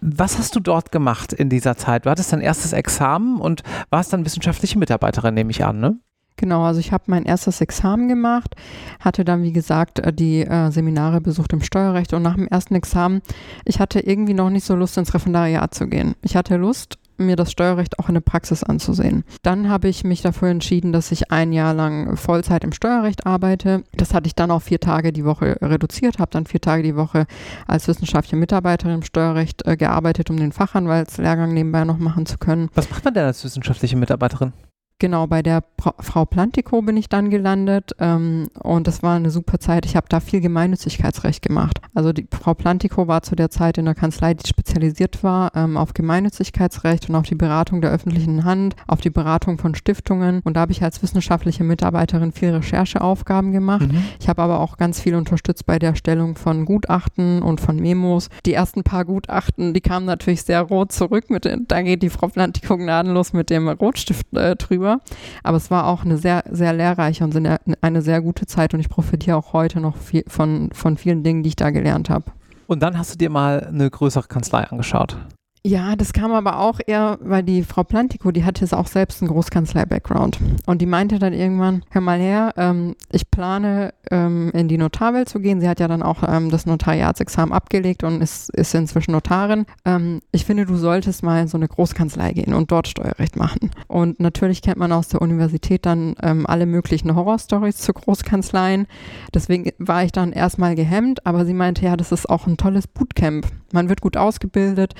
Was 0.00 0.38
hast 0.38 0.56
du 0.56 0.60
dort 0.60 0.92
gemacht 0.92 1.32
in 1.32 1.50
dieser 1.50 1.76
Zeit? 1.76 2.06
Du 2.06 2.10
hattest 2.10 2.32
dein 2.32 2.40
erstes 2.40 2.72
Examen 2.72 3.40
und 3.40 3.62
warst 3.90 4.12
dann 4.12 4.24
wissenschaftliche 4.24 4.78
Mitarbeiterin, 4.78 5.34
nehme 5.34 5.50
ich 5.50 5.64
an, 5.64 5.80
ne? 5.80 5.98
Genau, 6.40 6.62
also 6.62 6.80
ich 6.80 6.90
habe 6.90 7.04
mein 7.08 7.26
erstes 7.26 7.60
Examen 7.60 8.08
gemacht, 8.08 8.56
hatte 8.98 9.26
dann, 9.26 9.42
wie 9.42 9.52
gesagt, 9.52 9.98
äh, 9.98 10.10
die 10.10 10.40
äh, 10.40 10.70
Seminare 10.70 11.20
besucht 11.20 11.52
im 11.52 11.60
Steuerrecht 11.60 12.14
und 12.14 12.22
nach 12.22 12.36
dem 12.36 12.48
ersten 12.48 12.74
Examen, 12.74 13.20
ich 13.66 13.78
hatte 13.78 14.00
irgendwie 14.00 14.32
noch 14.32 14.48
nicht 14.48 14.64
so 14.64 14.74
Lust, 14.74 14.96
ins 14.96 15.12
Referendariat 15.12 15.74
zu 15.74 15.86
gehen. 15.86 16.14
Ich 16.22 16.36
hatte 16.36 16.56
Lust, 16.56 16.96
mir 17.18 17.36
das 17.36 17.52
Steuerrecht 17.52 17.98
auch 17.98 18.08
in 18.08 18.14
der 18.14 18.22
Praxis 18.22 18.64
anzusehen. 18.64 19.24
Dann 19.42 19.68
habe 19.68 19.88
ich 19.88 20.02
mich 20.02 20.22
dafür 20.22 20.48
entschieden, 20.48 20.94
dass 20.94 21.12
ich 21.12 21.30
ein 21.30 21.52
Jahr 21.52 21.74
lang 21.74 22.16
Vollzeit 22.16 22.64
im 22.64 22.72
Steuerrecht 22.72 23.26
arbeite. 23.26 23.84
Das 23.94 24.14
hatte 24.14 24.26
ich 24.26 24.34
dann 24.34 24.50
auf 24.50 24.62
vier 24.62 24.80
Tage 24.80 25.12
die 25.12 25.26
Woche 25.26 25.58
reduziert, 25.60 26.20
habe 26.20 26.30
dann 26.30 26.46
vier 26.46 26.62
Tage 26.62 26.82
die 26.82 26.96
Woche 26.96 27.26
als 27.66 27.86
wissenschaftliche 27.86 28.36
Mitarbeiterin 28.36 28.94
im 28.94 29.02
Steuerrecht 29.02 29.66
äh, 29.66 29.76
gearbeitet, 29.76 30.30
um 30.30 30.38
den 30.38 30.52
Fachanwaltslehrgang 30.52 31.52
nebenbei 31.52 31.84
noch 31.84 31.98
machen 31.98 32.24
zu 32.24 32.38
können. 32.38 32.70
Was 32.74 32.88
macht 32.88 33.04
man 33.04 33.12
denn 33.12 33.26
als 33.26 33.44
wissenschaftliche 33.44 33.98
Mitarbeiterin? 33.98 34.54
Genau, 35.00 35.26
bei 35.26 35.42
der 35.42 35.62
pra 35.62 35.94
Frau 35.98 36.26
Plantico 36.26 36.82
bin 36.82 36.98
ich 36.98 37.08
dann 37.08 37.30
gelandet 37.30 37.92
ähm, 37.98 38.48
und 38.62 38.86
das 38.86 39.02
war 39.02 39.16
eine 39.16 39.30
super 39.30 39.58
Zeit. 39.58 39.86
Ich 39.86 39.96
habe 39.96 40.06
da 40.10 40.20
viel 40.20 40.42
Gemeinnützigkeitsrecht 40.42 41.40
gemacht. 41.40 41.80
Also 41.94 42.12
die 42.12 42.28
Frau 42.30 42.52
Plantico 42.52 43.08
war 43.08 43.22
zu 43.22 43.34
der 43.34 43.48
Zeit 43.48 43.78
in 43.78 43.86
der 43.86 43.94
Kanzlei, 43.94 44.34
die 44.34 44.46
spezialisiert 44.46 45.24
war 45.24 45.52
ähm, 45.56 45.78
auf 45.78 45.94
Gemeinnützigkeitsrecht 45.94 47.08
und 47.08 47.16
auf 47.16 47.24
die 47.24 47.34
Beratung 47.34 47.80
der 47.80 47.92
öffentlichen 47.92 48.44
Hand, 48.44 48.76
auf 48.86 49.00
die 49.00 49.08
Beratung 49.08 49.56
von 49.56 49.74
Stiftungen. 49.74 50.42
Und 50.44 50.54
da 50.54 50.60
habe 50.60 50.72
ich 50.72 50.82
als 50.82 51.02
wissenschaftliche 51.02 51.64
Mitarbeiterin 51.64 52.32
viel 52.32 52.50
Rechercheaufgaben 52.50 53.52
gemacht. 53.52 53.90
Mhm. 53.90 54.04
Ich 54.20 54.28
habe 54.28 54.42
aber 54.42 54.60
auch 54.60 54.76
ganz 54.76 55.00
viel 55.00 55.14
unterstützt 55.14 55.64
bei 55.64 55.78
der 55.78 55.94
Stellung 55.94 56.36
von 56.36 56.66
Gutachten 56.66 57.40
und 57.40 57.62
von 57.62 57.76
Memos. 57.76 58.28
Die 58.44 58.52
ersten 58.52 58.82
paar 58.82 59.06
Gutachten, 59.06 59.72
die 59.72 59.80
kamen 59.80 60.04
natürlich 60.04 60.42
sehr 60.42 60.60
rot 60.60 60.92
zurück. 60.92 61.30
Mit, 61.30 61.50
da 61.68 61.80
geht 61.80 62.02
die 62.02 62.10
Frau 62.10 62.28
Plantico 62.28 62.76
gnadenlos 62.76 63.32
mit 63.32 63.48
dem 63.48 63.66
Rotstift 63.66 64.36
äh, 64.36 64.56
drüber 64.56 64.89
drüber. 64.90 65.00
Aber 65.42 65.56
es 65.56 65.70
war 65.70 65.86
auch 65.86 66.04
eine 66.04 66.16
sehr, 66.16 66.44
sehr 66.50 66.72
lehrreiche 66.72 67.24
und 67.24 67.36
eine 67.80 68.02
sehr 68.02 68.20
gute 68.20 68.46
Zeit 68.46 68.74
und 68.74 68.80
ich 68.80 68.88
profitiere 68.88 69.36
auch 69.36 69.52
heute 69.52 69.80
noch 69.80 69.96
viel 69.96 70.24
von, 70.26 70.70
von 70.72 70.96
vielen 70.96 71.22
Dingen, 71.22 71.42
die 71.42 71.48
ich 71.48 71.56
da 71.56 71.70
gelernt 71.70 72.10
habe. 72.10 72.24
Und 72.66 72.82
dann 72.82 72.98
hast 72.98 73.14
du 73.14 73.18
dir 73.18 73.30
mal 73.30 73.66
eine 73.66 73.90
größere 73.90 74.28
Kanzlei 74.28 74.64
angeschaut. 74.64 75.16
Ja, 75.62 75.94
das 75.94 76.14
kam 76.14 76.32
aber 76.32 76.58
auch 76.58 76.80
eher, 76.86 77.18
weil 77.20 77.42
die 77.42 77.62
Frau 77.64 77.84
Plantico, 77.84 78.30
die 78.30 78.44
hatte 78.44 78.66
auch 78.76 78.86
selbst 78.86 79.20
einen 79.20 79.30
Großkanzlei-Background. 79.30 80.38
Und 80.64 80.80
die 80.80 80.86
meinte 80.86 81.18
dann 81.18 81.34
irgendwann, 81.34 81.84
hör 81.90 82.00
mal 82.00 82.18
her, 82.18 82.54
ähm, 82.56 82.96
ich 83.12 83.30
plane 83.30 83.92
ähm, 84.10 84.50
in 84.54 84.68
die 84.68 84.78
Notarwelt 84.78 85.28
zu 85.28 85.38
gehen. 85.38 85.60
Sie 85.60 85.68
hat 85.68 85.78
ja 85.78 85.86
dann 85.86 86.02
auch 86.02 86.22
ähm, 86.26 86.50
das 86.50 86.64
Notariatsexamen 86.64 87.52
abgelegt 87.52 88.04
und 88.04 88.22
ist, 88.22 88.48
ist 88.50 88.74
inzwischen 88.74 89.12
Notarin. 89.12 89.66
Ähm, 89.84 90.20
ich 90.32 90.46
finde, 90.46 90.64
du 90.64 90.76
solltest 90.76 91.22
mal 91.22 91.42
in 91.42 91.48
so 91.48 91.58
eine 91.58 91.68
Großkanzlei 91.68 92.32
gehen 92.32 92.54
und 92.54 92.72
dort 92.72 92.88
Steuerrecht 92.88 93.36
machen. 93.36 93.70
Und 93.86 94.18
natürlich 94.18 94.62
kennt 94.62 94.78
man 94.78 94.92
aus 94.92 95.08
der 95.08 95.20
Universität 95.20 95.84
dann 95.84 96.14
ähm, 96.22 96.46
alle 96.46 96.64
möglichen 96.64 97.14
Horrorstories 97.14 97.76
zu 97.76 97.92
Großkanzleien. 97.92 98.86
Deswegen 99.34 99.70
war 99.76 100.04
ich 100.04 100.12
dann 100.12 100.32
erstmal 100.32 100.74
gehemmt, 100.74 101.26
aber 101.26 101.44
sie 101.44 101.54
meinte, 101.54 101.84
ja, 101.84 101.98
das 101.98 102.12
ist 102.12 102.30
auch 102.30 102.46
ein 102.46 102.56
tolles 102.56 102.86
Bootcamp. 102.86 103.46
Man 103.72 103.88
wird 103.88 104.00
gut 104.00 104.16
ausgebildet 104.16 104.94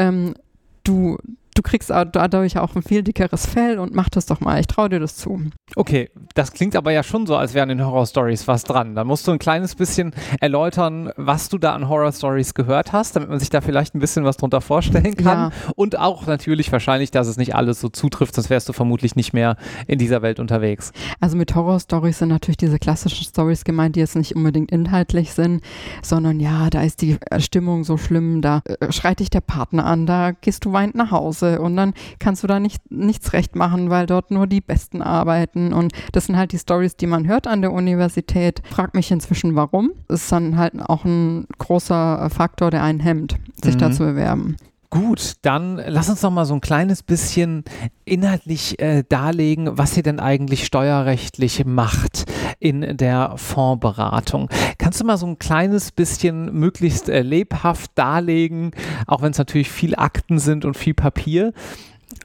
ähm, 0.00 0.34
du, 0.82 1.18
du 1.60 1.62
kriegst 1.62 1.90
dadurch 1.90 2.58
auch 2.58 2.74
ein 2.74 2.82
viel 2.82 3.02
dickeres 3.02 3.44
Fell 3.44 3.78
und 3.78 3.94
mach 3.94 4.08
das 4.08 4.24
doch 4.24 4.40
mal. 4.40 4.58
Ich 4.60 4.66
traue 4.66 4.88
dir 4.88 4.98
das 4.98 5.16
zu. 5.16 5.42
Okay, 5.76 6.08
das 6.34 6.52
klingt 6.52 6.74
aber 6.74 6.90
ja 6.90 7.02
schon 7.02 7.26
so, 7.26 7.36
als 7.36 7.52
wären 7.52 7.68
in 7.68 7.84
Horror 7.84 8.06
Stories 8.06 8.48
was 8.48 8.64
dran. 8.64 8.94
Da 8.94 9.04
musst 9.04 9.26
du 9.28 9.32
ein 9.32 9.38
kleines 9.38 9.74
bisschen 9.74 10.14
erläutern, 10.40 11.12
was 11.16 11.50
du 11.50 11.58
da 11.58 11.74
an 11.74 11.88
Horror 11.88 12.12
Stories 12.12 12.54
gehört 12.54 12.92
hast, 12.92 13.14
damit 13.14 13.28
man 13.28 13.38
sich 13.38 13.50
da 13.50 13.60
vielleicht 13.60 13.94
ein 13.94 14.00
bisschen 14.00 14.24
was 14.24 14.38
drunter 14.38 14.62
vorstellen 14.62 15.16
kann. 15.16 15.50
Ja. 15.50 15.72
Und 15.76 15.98
auch 15.98 16.26
natürlich 16.26 16.72
wahrscheinlich, 16.72 17.10
dass 17.10 17.26
es 17.26 17.36
nicht 17.36 17.54
alles 17.54 17.80
so 17.80 17.90
zutrifft, 17.90 18.34
sonst 18.34 18.48
wärst 18.48 18.68
du 18.68 18.72
vermutlich 18.72 19.16
nicht 19.16 19.34
mehr 19.34 19.56
in 19.86 19.98
dieser 19.98 20.22
Welt 20.22 20.40
unterwegs. 20.40 20.92
Also 21.20 21.36
mit 21.36 21.54
Horror 21.54 21.78
Stories 21.78 22.20
sind 22.20 22.30
natürlich 22.30 22.56
diese 22.56 22.78
klassischen 22.78 23.24
Stories 23.24 23.64
gemeint, 23.64 23.96
die 23.96 24.00
jetzt 24.00 24.16
nicht 24.16 24.34
unbedingt 24.34 24.70
inhaltlich 24.70 25.32
sind, 25.34 25.62
sondern 26.02 26.40
ja, 26.40 26.70
da 26.70 26.80
ist 26.80 27.02
die 27.02 27.18
Stimmung 27.38 27.84
so 27.84 27.98
schlimm, 27.98 28.40
da 28.40 28.62
äh, 28.64 28.90
schreit 28.90 29.20
dich 29.20 29.28
der 29.28 29.42
Partner 29.42 29.84
an, 29.84 30.06
da 30.06 30.30
gehst 30.30 30.64
du 30.64 30.72
weinend 30.72 30.94
nach 30.94 31.10
Hause 31.10 31.49
und 31.58 31.76
dann 31.76 31.94
kannst 32.18 32.42
du 32.42 32.46
da 32.46 32.60
nicht, 32.60 32.90
nichts 32.90 33.32
recht 33.32 33.56
machen, 33.56 33.90
weil 33.90 34.06
dort 34.06 34.30
nur 34.30 34.46
die 34.46 34.60
Besten 34.60 35.02
arbeiten 35.02 35.72
und 35.72 35.92
das 36.12 36.26
sind 36.26 36.36
halt 36.36 36.52
die 36.52 36.58
Stories, 36.58 36.96
die 36.96 37.06
man 37.06 37.26
hört 37.26 37.46
an 37.46 37.62
der 37.62 37.72
Universität. 37.72 38.62
Frag 38.70 38.94
mich 38.94 39.10
inzwischen, 39.10 39.56
warum. 39.56 39.92
Das 40.08 40.22
ist 40.22 40.32
dann 40.32 40.56
halt 40.56 40.74
auch 40.80 41.04
ein 41.04 41.46
großer 41.58 42.28
Faktor, 42.30 42.70
der 42.70 42.82
einen 42.82 43.00
hemmt, 43.00 43.36
sich 43.62 43.74
mhm. 43.74 43.78
da 43.78 43.90
zu 43.90 44.04
bewerben. 44.04 44.56
Gut, 44.90 45.34
dann 45.42 45.80
lass 45.86 46.08
uns 46.08 46.20
noch 46.22 46.32
mal 46.32 46.44
so 46.44 46.54
ein 46.54 46.60
kleines 46.60 47.04
bisschen 47.04 47.62
inhaltlich 48.04 48.80
äh, 48.80 49.04
darlegen, 49.08 49.78
was 49.78 49.96
ihr 49.96 50.02
denn 50.02 50.18
eigentlich 50.18 50.66
steuerrechtlich 50.66 51.64
macht 51.64 52.24
in 52.60 52.96
der 52.96 53.32
Fondsberatung. 53.36 54.48
Kannst 54.78 55.00
du 55.00 55.04
mal 55.04 55.16
so 55.16 55.26
ein 55.26 55.38
kleines 55.38 55.90
bisschen 55.90 56.52
möglichst 56.52 57.08
äh, 57.08 57.22
lebhaft 57.22 57.90
darlegen, 57.96 58.72
auch 59.06 59.22
wenn 59.22 59.32
es 59.32 59.38
natürlich 59.38 59.70
viel 59.70 59.96
Akten 59.96 60.38
sind 60.38 60.64
und 60.64 60.76
viel 60.76 60.94
Papier, 60.94 61.52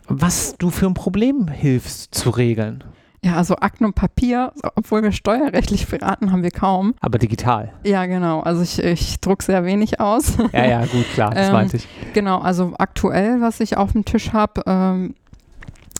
was 0.08 0.58
du 0.58 0.70
für 0.70 0.86
ein 0.86 0.94
Problem 0.94 1.48
hilfst 1.48 2.14
zu 2.14 2.30
regeln? 2.30 2.84
Ja, 3.26 3.38
also 3.38 3.56
Akten 3.56 3.86
und 3.86 3.96
Papier, 3.96 4.52
obwohl 4.76 5.02
wir 5.02 5.12
steuerrechtlich 5.12 5.88
beraten, 5.88 6.32
haben 6.32 6.44
wir 6.44 6.52
kaum. 6.52 6.94
Aber 7.00 7.18
digital. 7.18 7.74
Ja, 7.84 8.06
genau. 8.06 8.42
Also 8.42 8.62
ich, 8.62 8.78
ich 8.78 9.20
druck 9.20 9.42
sehr 9.42 9.66
wenig 9.66 10.00
aus. 10.00 10.38
Ja, 10.54 10.66
ja, 10.66 10.86
gut, 10.86 11.06
klar, 11.16 11.32
das 11.32 11.48
ähm, 11.48 11.54
meinte 11.54 11.78
ich. 11.78 11.88
Genau, 12.14 12.38
also 12.38 12.76
aktuell, 12.78 13.42
was 13.42 13.62
ich 13.62 13.78
auf 13.78 13.94
dem 13.94 14.06
Tisch 14.06 14.32
habe, 14.32 14.62
ähm, 14.68 15.16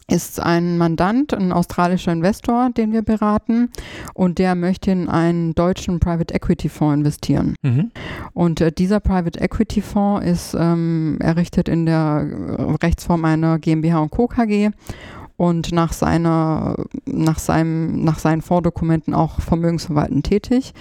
ist 0.08 0.40
ein 0.40 0.78
Mandant, 0.78 1.34
ein 1.34 1.52
australischer 1.52 2.12
Investor, 2.12 2.70
den 2.70 2.92
wir 2.92 3.02
beraten 3.02 3.72
und 4.14 4.38
der 4.38 4.56
möchte 4.56 4.92
in 4.92 5.10
einen 5.10 5.56
deutschen 5.56 6.00
Private 6.00 6.34
Equity 6.34 6.70
Fonds 6.70 7.00
investieren. 7.00 7.56
Mhm. 7.64 7.92
Und 8.34 8.62
äh, 8.62 8.72
dieser 8.72 9.00
Private 9.00 9.40
Equity 9.40 9.82
Fonds 9.82 10.26
ist 10.26 10.56
ähm, 10.58 11.18
errichtet 11.20 11.70
in 11.70 11.86
der 11.86 12.28
Rechtsform 12.84 13.26
einer 13.26 13.58
GmbH 13.58 14.00
und 14.00 14.12
Co. 14.12 14.28
KG 14.28 14.70
und 15.38 15.72
nach 15.72 15.94
seiner, 15.94 16.76
nach 17.06 17.40
seinem, 17.40 18.04
nach 18.04 18.20
seinen 18.20 18.42
Vordokumenten 18.42 19.14
auch 19.14 19.42
vermögensverwaltend 19.42 20.26
tätig, 20.26 20.74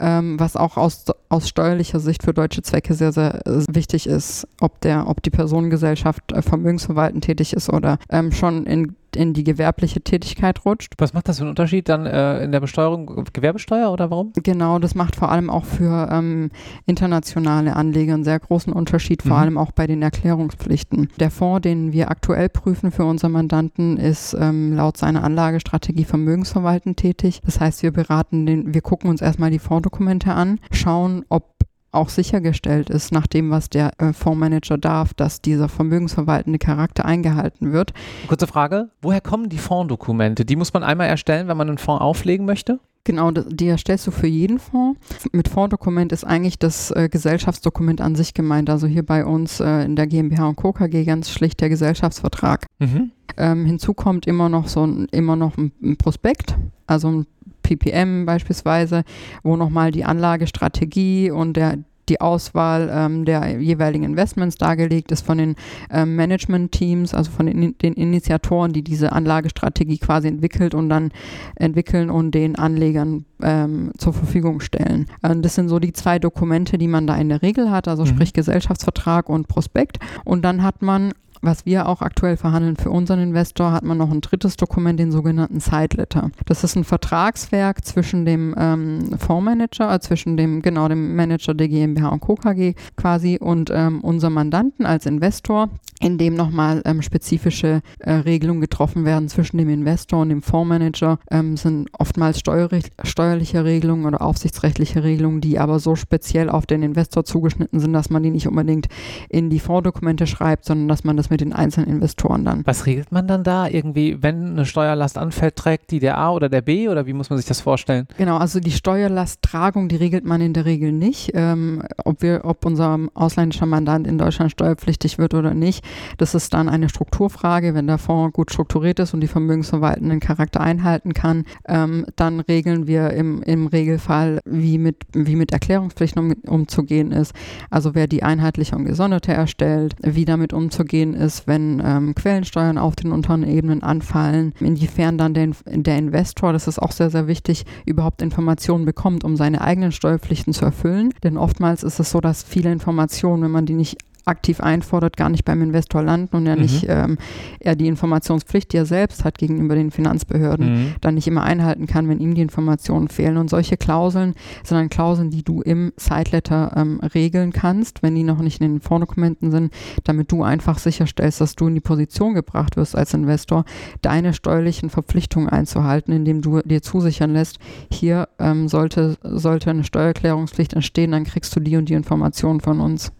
ähm, 0.00 0.38
was 0.40 0.56
auch 0.56 0.76
aus, 0.76 1.04
aus 1.32 1.48
steuerlicher 1.48 2.00
Sicht 2.00 2.22
für 2.22 2.34
deutsche 2.34 2.62
Zwecke 2.62 2.94
sehr, 2.94 3.12
sehr 3.12 3.46
äh, 3.46 3.64
wichtig 3.68 4.06
ist, 4.06 4.46
ob 4.60 4.80
der, 4.80 5.08
ob 5.08 5.22
die 5.22 5.30
Personengesellschaft 5.30 6.32
äh, 6.32 6.42
vermögensverwaltend 6.42 7.24
tätig 7.24 7.54
ist 7.54 7.70
oder 7.70 7.98
ähm, 8.10 8.32
schon 8.32 8.66
in 8.66 8.94
in 9.16 9.34
die 9.34 9.44
gewerbliche 9.44 10.00
Tätigkeit 10.00 10.64
rutscht. 10.64 10.94
Was 10.98 11.12
macht 11.12 11.28
das 11.28 11.38
für 11.38 11.42
einen 11.42 11.50
Unterschied 11.50 11.88
dann 11.88 12.06
äh, 12.06 12.42
in 12.42 12.52
der 12.52 12.60
Besteuerung? 12.60 13.24
Gewerbesteuer 13.32 13.92
oder 13.92 14.10
warum? 14.10 14.32
Genau, 14.42 14.78
das 14.78 14.94
macht 14.94 15.16
vor 15.16 15.30
allem 15.30 15.50
auch 15.50 15.64
für 15.64 16.08
ähm, 16.10 16.50
internationale 16.86 17.76
Anleger 17.76 18.14
einen 18.14 18.24
sehr 18.24 18.38
großen 18.38 18.72
Unterschied, 18.72 19.22
vor 19.22 19.32
mhm. 19.32 19.42
allem 19.42 19.58
auch 19.58 19.72
bei 19.72 19.86
den 19.86 20.02
Erklärungspflichten. 20.02 21.08
Der 21.18 21.30
Fonds, 21.30 21.62
den 21.62 21.92
wir 21.92 22.10
aktuell 22.10 22.48
prüfen 22.48 22.90
für 22.90 23.04
unsere 23.04 23.30
Mandanten, 23.30 23.96
ist 23.96 24.34
ähm, 24.38 24.74
laut 24.74 24.96
seiner 24.96 25.24
Anlagestrategie 25.24 26.04
vermögensverwaltend 26.04 26.96
tätig. 26.96 27.40
Das 27.44 27.60
heißt, 27.60 27.82
wir 27.82 27.92
beraten 27.92 28.46
den, 28.46 28.74
wir 28.74 28.80
gucken 28.80 29.10
uns 29.10 29.20
erstmal 29.20 29.50
die 29.50 29.58
Fondsdokumente 29.58 30.32
an, 30.32 30.58
schauen, 30.72 31.21
ob 31.28 31.52
auch 31.92 32.08
sichergestellt 32.08 32.88
ist, 32.90 33.12
nach 33.12 33.26
dem, 33.26 33.50
was 33.50 33.68
der 33.68 33.92
äh, 34.00 34.12
Fondsmanager 34.12 34.78
darf, 34.78 35.12
dass 35.14 35.42
dieser 35.42 35.68
vermögensverwaltende 35.68 36.58
Charakter 36.58 37.04
eingehalten 37.04 37.72
wird. 37.72 37.92
Kurze 38.28 38.46
Frage, 38.46 38.88
woher 39.02 39.20
kommen 39.20 39.50
die 39.50 39.58
Fondsdokumente? 39.58 40.44
Die 40.44 40.56
muss 40.56 40.72
man 40.72 40.82
einmal 40.82 41.08
erstellen, 41.08 41.48
wenn 41.48 41.56
man 41.56 41.68
einen 41.68 41.78
Fonds 41.78 42.00
auflegen 42.00 42.46
möchte? 42.46 42.80
Genau, 43.04 43.32
die 43.32 43.66
erstellst 43.66 44.06
du 44.06 44.12
für 44.12 44.28
jeden 44.28 44.60
Fonds. 44.60 45.00
Mit 45.32 45.48
Fondsdokument 45.48 46.12
ist 46.12 46.24
eigentlich 46.24 46.58
das 46.58 46.92
äh, 46.92 47.08
Gesellschaftsdokument 47.10 48.00
an 48.00 48.14
sich 48.14 48.32
gemeint. 48.32 48.70
Also 48.70 48.86
hier 48.86 49.04
bei 49.04 49.24
uns 49.24 49.58
äh, 49.58 49.84
in 49.84 49.96
der 49.96 50.06
GmbH 50.06 50.48
und 50.48 50.56
Co. 50.56 50.72
KG 50.72 51.04
ganz 51.04 51.30
schlicht 51.30 51.60
der 51.60 51.68
Gesellschaftsvertrag. 51.68 52.66
Mhm. 52.78 53.10
Ähm, 53.36 53.66
hinzu 53.66 53.92
kommt 53.94 54.26
immer 54.26 54.48
noch 54.48 54.68
so 54.68 54.86
ein, 54.86 55.06
immer 55.10 55.34
noch 55.34 55.56
ein, 55.56 55.72
ein 55.82 55.96
Prospekt, 55.96 56.56
also 56.86 57.08
ein 57.08 57.26
PPM 57.62 58.24
beispielsweise, 58.24 59.02
wo 59.42 59.56
nochmal 59.56 59.90
die 59.90 60.04
Anlagestrategie 60.04 61.30
und 61.30 61.56
der, 61.56 61.78
die 62.12 62.20
Auswahl 62.20 62.90
ähm, 62.92 63.24
der 63.24 63.58
jeweiligen 63.58 64.04
Investments 64.04 64.56
dargelegt 64.56 65.10
ist 65.12 65.24
von 65.24 65.38
den 65.38 65.56
ähm, 65.90 66.14
Management-Teams, 66.14 67.14
also 67.14 67.30
von 67.30 67.46
den, 67.46 67.78
den, 67.78 67.94
Initiatoren, 67.94 68.74
die 68.74 68.82
diese 68.82 69.12
Anlagestrategie 69.12 69.96
quasi 69.96 70.28
entwickelt 70.28 70.74
und 70.74 70.90
dann 70.90 71.10
entwickeln 71.56 72.10
und 72.10 72.32
den 72.32 72.56
Anlegern 72.56 73.24
ähm, 73.42 73.92
zur 73.96 74.12
Verfügung 74.12 74.60
stellen. 74.60 75.06
Ähm, 75.22 75.40
das 75.40 75.54
sind 75.54 75.70
so 75.70 75.78
die 75.78 75.94
zwei 75.94 76.18
Dokumente, 76.18 76.76
die 76.76 76.88
man 76.88 77.06
da 77.06 77.16
in 77.16 77.30
der 77.30 77.40
Regel 77.40 77.70
hat, 77.70 77.88
also 77.88 78.02
mhm. 78.02 78.08
sprich 78.08 78.34
Gesellschaftsvertrag 78.34 79.30
und 79.30 79.48
Prospekt. 79.48 79.98
Und 80.24 80.42
dann 80.42 80.62
hat 80.62 80.82
man 80.82 81.14
was 81.42 81.66
wir 81.66 81.88
auch 81.88 82.00
aktuell 82.00 82.36
verhandeln 82.36 82.76
für 82.76 82.90
unseren 82.90 83.18
Investor, 83.18 83.72
hat 83.72 83.82
man 83.82 83.98
noch 83.98 84.10
ein 84.10 84.20
drittes 84.20 84.56
Dokument, 84.56 84.98
den 84.98 85.10
sogenannten 85.10 85.60
Side 85.60 85.96
Letter. 85.96 86.30
Das 86.46 86.64
ist 86.64 86.76
ein 86.76 86.84
Vertragswerk 86.84 87.84
zwischen 87.84 88.24
dem 88.24 88.54
ähm, 88.56 89.18
Fondsmanager, 89.18 89.92
äh, 89.92 90.00
zwischen 90.00 90.36
dem, 90.36 90.62
genau, 90.62 90.88
dem 90.88 91.16
Manager 91.16 91.52
der 91.52 91.68
GmbH 91.68 92.08
und 92.08 92.20
Co. 92.20 92.36
KG 92.36 92.74
quasi 92.96 93.38
und 93.38 93.70
ähm, 93.74 94.00
unserem 94.00 94.34
Mandanten 94.34 94.86
als 94.86 95.04
Investor, 95.04 95.68
in 96.00 96.16
dem 96.16 96.34
nochmal 96.34 96.82
ähm, 96.84 97.02
spezifische 97.02 97.82
äh, 97.98 98.12
Regelungen 98.12 98.60
getroffen 98.60 99.04
werden 99.04 99.28
zwischen 99.28 99.58
dem 99.58 99.68
Investor 99.68 100.20
und 100.20 100.28
dem 100.28 100.42
Fondsmanager. 100.42 101.18
Ähm, 101.30 101.56
sind 101.56 101.88
oftmals 101.98 102.38
steuerliche 102.38 103.64
Regelungen 103.64 104.06
oder 104.06 104.22
aufsichtsrechtliche 104.22 105.02
Regelungen, 105.02 105.40
die 105.40 105.58
aber 105.58 105.80
so 105.80 105.96
speziell 105.96 106.48
auf 106.48 106.66
den 106.66 106.82
Investor 106.82 107.24
zugeschnitten 107.24 107.80
sind, 107.80 107.92
dass 107.92 108.10
man 108.10 108.22
die 108.22 108.30
nicht 108.30 108.46
unbedingt 108.46 108.86
in 109.28 109.50
die 109.50 109.58
Fondsdokumente 109.58 110.28
schreibt, 110.28 110.64
sondern 110.64 110.86
dass 110.86 111.02
man 111.02 111.16
das 111.16 111.30
mit 111.32 111.40
den 111.40 111.54
einzelnen 111.54 111.88
Investoren 111.88 112.44
dann. 112.44 112.62
Was 112.66 112.84
regelt 112.84 113.10
man 113.10 113.26
dann 113.26 113.42
da 113.42 113.66
irgendwie, 113.66 114.22
wenn 114.22 114.52
eine 114.52 114.66
Steuerlast 114.66 115.16
anfällt, 115.16 115.56
trägt 115.56 115.90
die 115.90 115.98
der 115.98 116.18
A 116.18 116.30
oder 116.30 116.50
der 116.50 116.60
B 116.60 116.88
oder 116.88 117.06
wie 117.06 117.14
muss 117.14 117.30
man 117.30 117.38
sich 117.38 117.46
das 117.46 117.62
vorstellen? 117.62 118.06
Genau, 118.18 118.36
also 118.36 118.60
die 118.60 118.70
Steuerlasttragung, 118.70 119.88
die 119.88 119.96
regelt 119.96 120.24
man 120.24 120.42
in 120.42 120.52
der 120.52 120.66
Regel 120.66 120.92
nicht. 120.92 121.30
Ähm, 121.34 121.82
ob 122.04 122.20
wir, 122.20 122.42
ob 122.44 122.66
unser 122.66 122.98
ausländischer 123.14 123.64
Mandant 123.64 124.06
in 124.06 124.18
Deutschland 124.18 124.52
steuerpflichtig 124.52 125.16
wird 125.16 125.32
oder 125.32 125.54
nicht, 125.54 125.82
das 126.18 126.34
ist 126.34 126.52
dann 126.52 126.68
eine 126.68 126.90
Strukturfrage. 126.90 127.74
Wenn 127.74 127.86
der 127.86 127.98
Fonds 127.98 128.34
gut 128.34 128.52
strukturiert 128.52 128.98
ist 128.98 129.14
und 129.14 129.20
die 129.20 129.26
vermögensverwaltenden 129.26 130.20
Charakter 130.20 130.60
einhalten 130.60 131.14
kann, 131.14 131.46
ähm, 131.66 132.04
dann 132.16 132.40
regeln 132.40 132.86
wir 132.86 133.10
im, 133.10 133.42
im 133.42 133.68
Regelfall, 133.68 134.40
wie 134.44 134.76
mit, 134.76 134.96
wie 135.14 135.36
mit 135.36 135.50
Erklärungspflichten 135.52 136.20
um, 136.20 136.32
umzugehen 136.46 137.10
ist. 137.10 137.32
Also 137.70 137.94
wer 137.94 138.06
die 138.06 138.22
einheitliche 138.22 138.76
und 138.76 138.84
gesonderte 138.84 139.32
erstellt, 139.32 139.96
wie 140.02 140.26
damit 140.26 140.52
umzugehen 140.52 141.14
ist 141.14 141.21
ist, 141.22 141.46
wenn 141.46 141.80
ähm, 141.84 142.14
Quellensteuern 142.14 142.76
auf 142.76 142.96
den 142.96 143.12
unteren 143.12 143.46
Ebenen 143.46 143.82
anfallen, 143.82 144.52
inwiefern 144.60 145.16
dann 145.16 145.34
der, 145.34 145.50
der 145.64 145.96
Investor, 145.96 146.52
das 146.52 146.68
ist 146.68 146.78
auch 146.78 146.92
sehr, 146.92 147.10
sehr 147.10 147.26
wichtig, 147.26 147.64
überhaupt 147.86 148.20
Informationen 148.20 148.84
bekommt, 148.84 149.24
um 149.24 149.36
seine 149.36 149.60
eigenen 149.60 149.92
Steuerpflichten 149.92 150.52
zu 150.52 150.64
erfüllen. 150.64 151.14
Denn 151.22 151.38
oftmals 151.38 151.82
ist 151.82 151.98
es 151.98 152.10
so, 152.10 152.20
dass 152.20 152.42
viele 152.42 152.72
Informationen, 152.72 153.42
wenn 153.42 153.50
man 153.50 153.66
die 153.66 153.74
nicht 153.74 153.98
aktiv 154.24 154.60
einfordert, 154.60 155.16
gar 155.16 155.28
nicht 155.28 155.44
beim 155.44 155.62
Investor 155.62 156.02
landen 156.02 156.36
und 156.36 156.46
er 156.46 156.56
mhm. 156.56 156.62
nicht 156.62 156.86
ähm, 156.88 157.18
er 157.60 157.76
die 157.76 157.86
Informationspflicht, 157.86 158.72
die 158.72 158.76
er 158.76 158.86
selbst 158.86 159.24
hat 159.24 159.38
gegenüber 159.38 159.74
den 159.74 159.90
Finanzbehörden, 159.90 160.72
mhm. 160.72 160.94
dann 161.00 161.14
nicht 161.14 161.26
immer 161.26 161.42
einhalten 161.42 161.86
kann, 161.86 162.08
wenn 162.08 162.20
ihm 162.20 162.34
die 162.34 162.42
Informationen 162.42 163.08
fehlen. 163.08 163.36
Und 163.36 163.50
solche 163.50 163.76
Klauseln 163.76 164.34
sind 164.64 164.76
dann 164.76 164.88
Klauseln, 164.88 165.30
die 165.30 165.42
du 165.42 165.60
im 165.62 165.92
Sideletter 165.96 166.72
ähm, 166.76 167.00
regeln 167.14 167.52
kannst, 167.52 168.02
wenn 168.02 168.14
die 168.14 168.22
noch 168.22 168.40
nicht 168.40 168.60
in 168.60 168.72
den 168.72 168.80
Vordokumenten 168.80 169.50
sind, 169.50 169.72
damit 170.04 170.30
du 170.30 170.42
einfach 170.42 170.78
sicherstellst, 170.78 171.40
dass 171.40 171.56
du 171.56 171.68
in 171.68 171.74
die 171.74 171.80
Position 171.80 172.34
gebracht 172.34 172.76
wirst 172.76 172.96
als 172.96 173.14
Investor, 173.14 173.64
deine 174.02 174.34
steuerlichen 174.34 174.90
Verpflichtungen 174.90 175.48
einzuhalten, 175.48 176.12
indem 176.12 176.42
du 176.42 176.60
dir 176.62 176.82
zusichern 176.82 177.32
lässt, 177.32 177.58
hier 177.90 178.28
ähm, 178.38 178.68
sollte, 178.68 179.16
sollte 179.22 179.70
eine 179.70 179.84
Steuererklärungspflicht 179.84 180.74
entstehen, 180.74 181.12
dann 181.12 181.24
kriegst 181.24 181.54
du 181.56 181.60
die 181.60 181.76
und 181.76 181.88
die 181.88 181.94
Informationen 181.94 182.60
von 182.60 182.80
uns. 182.80 183.12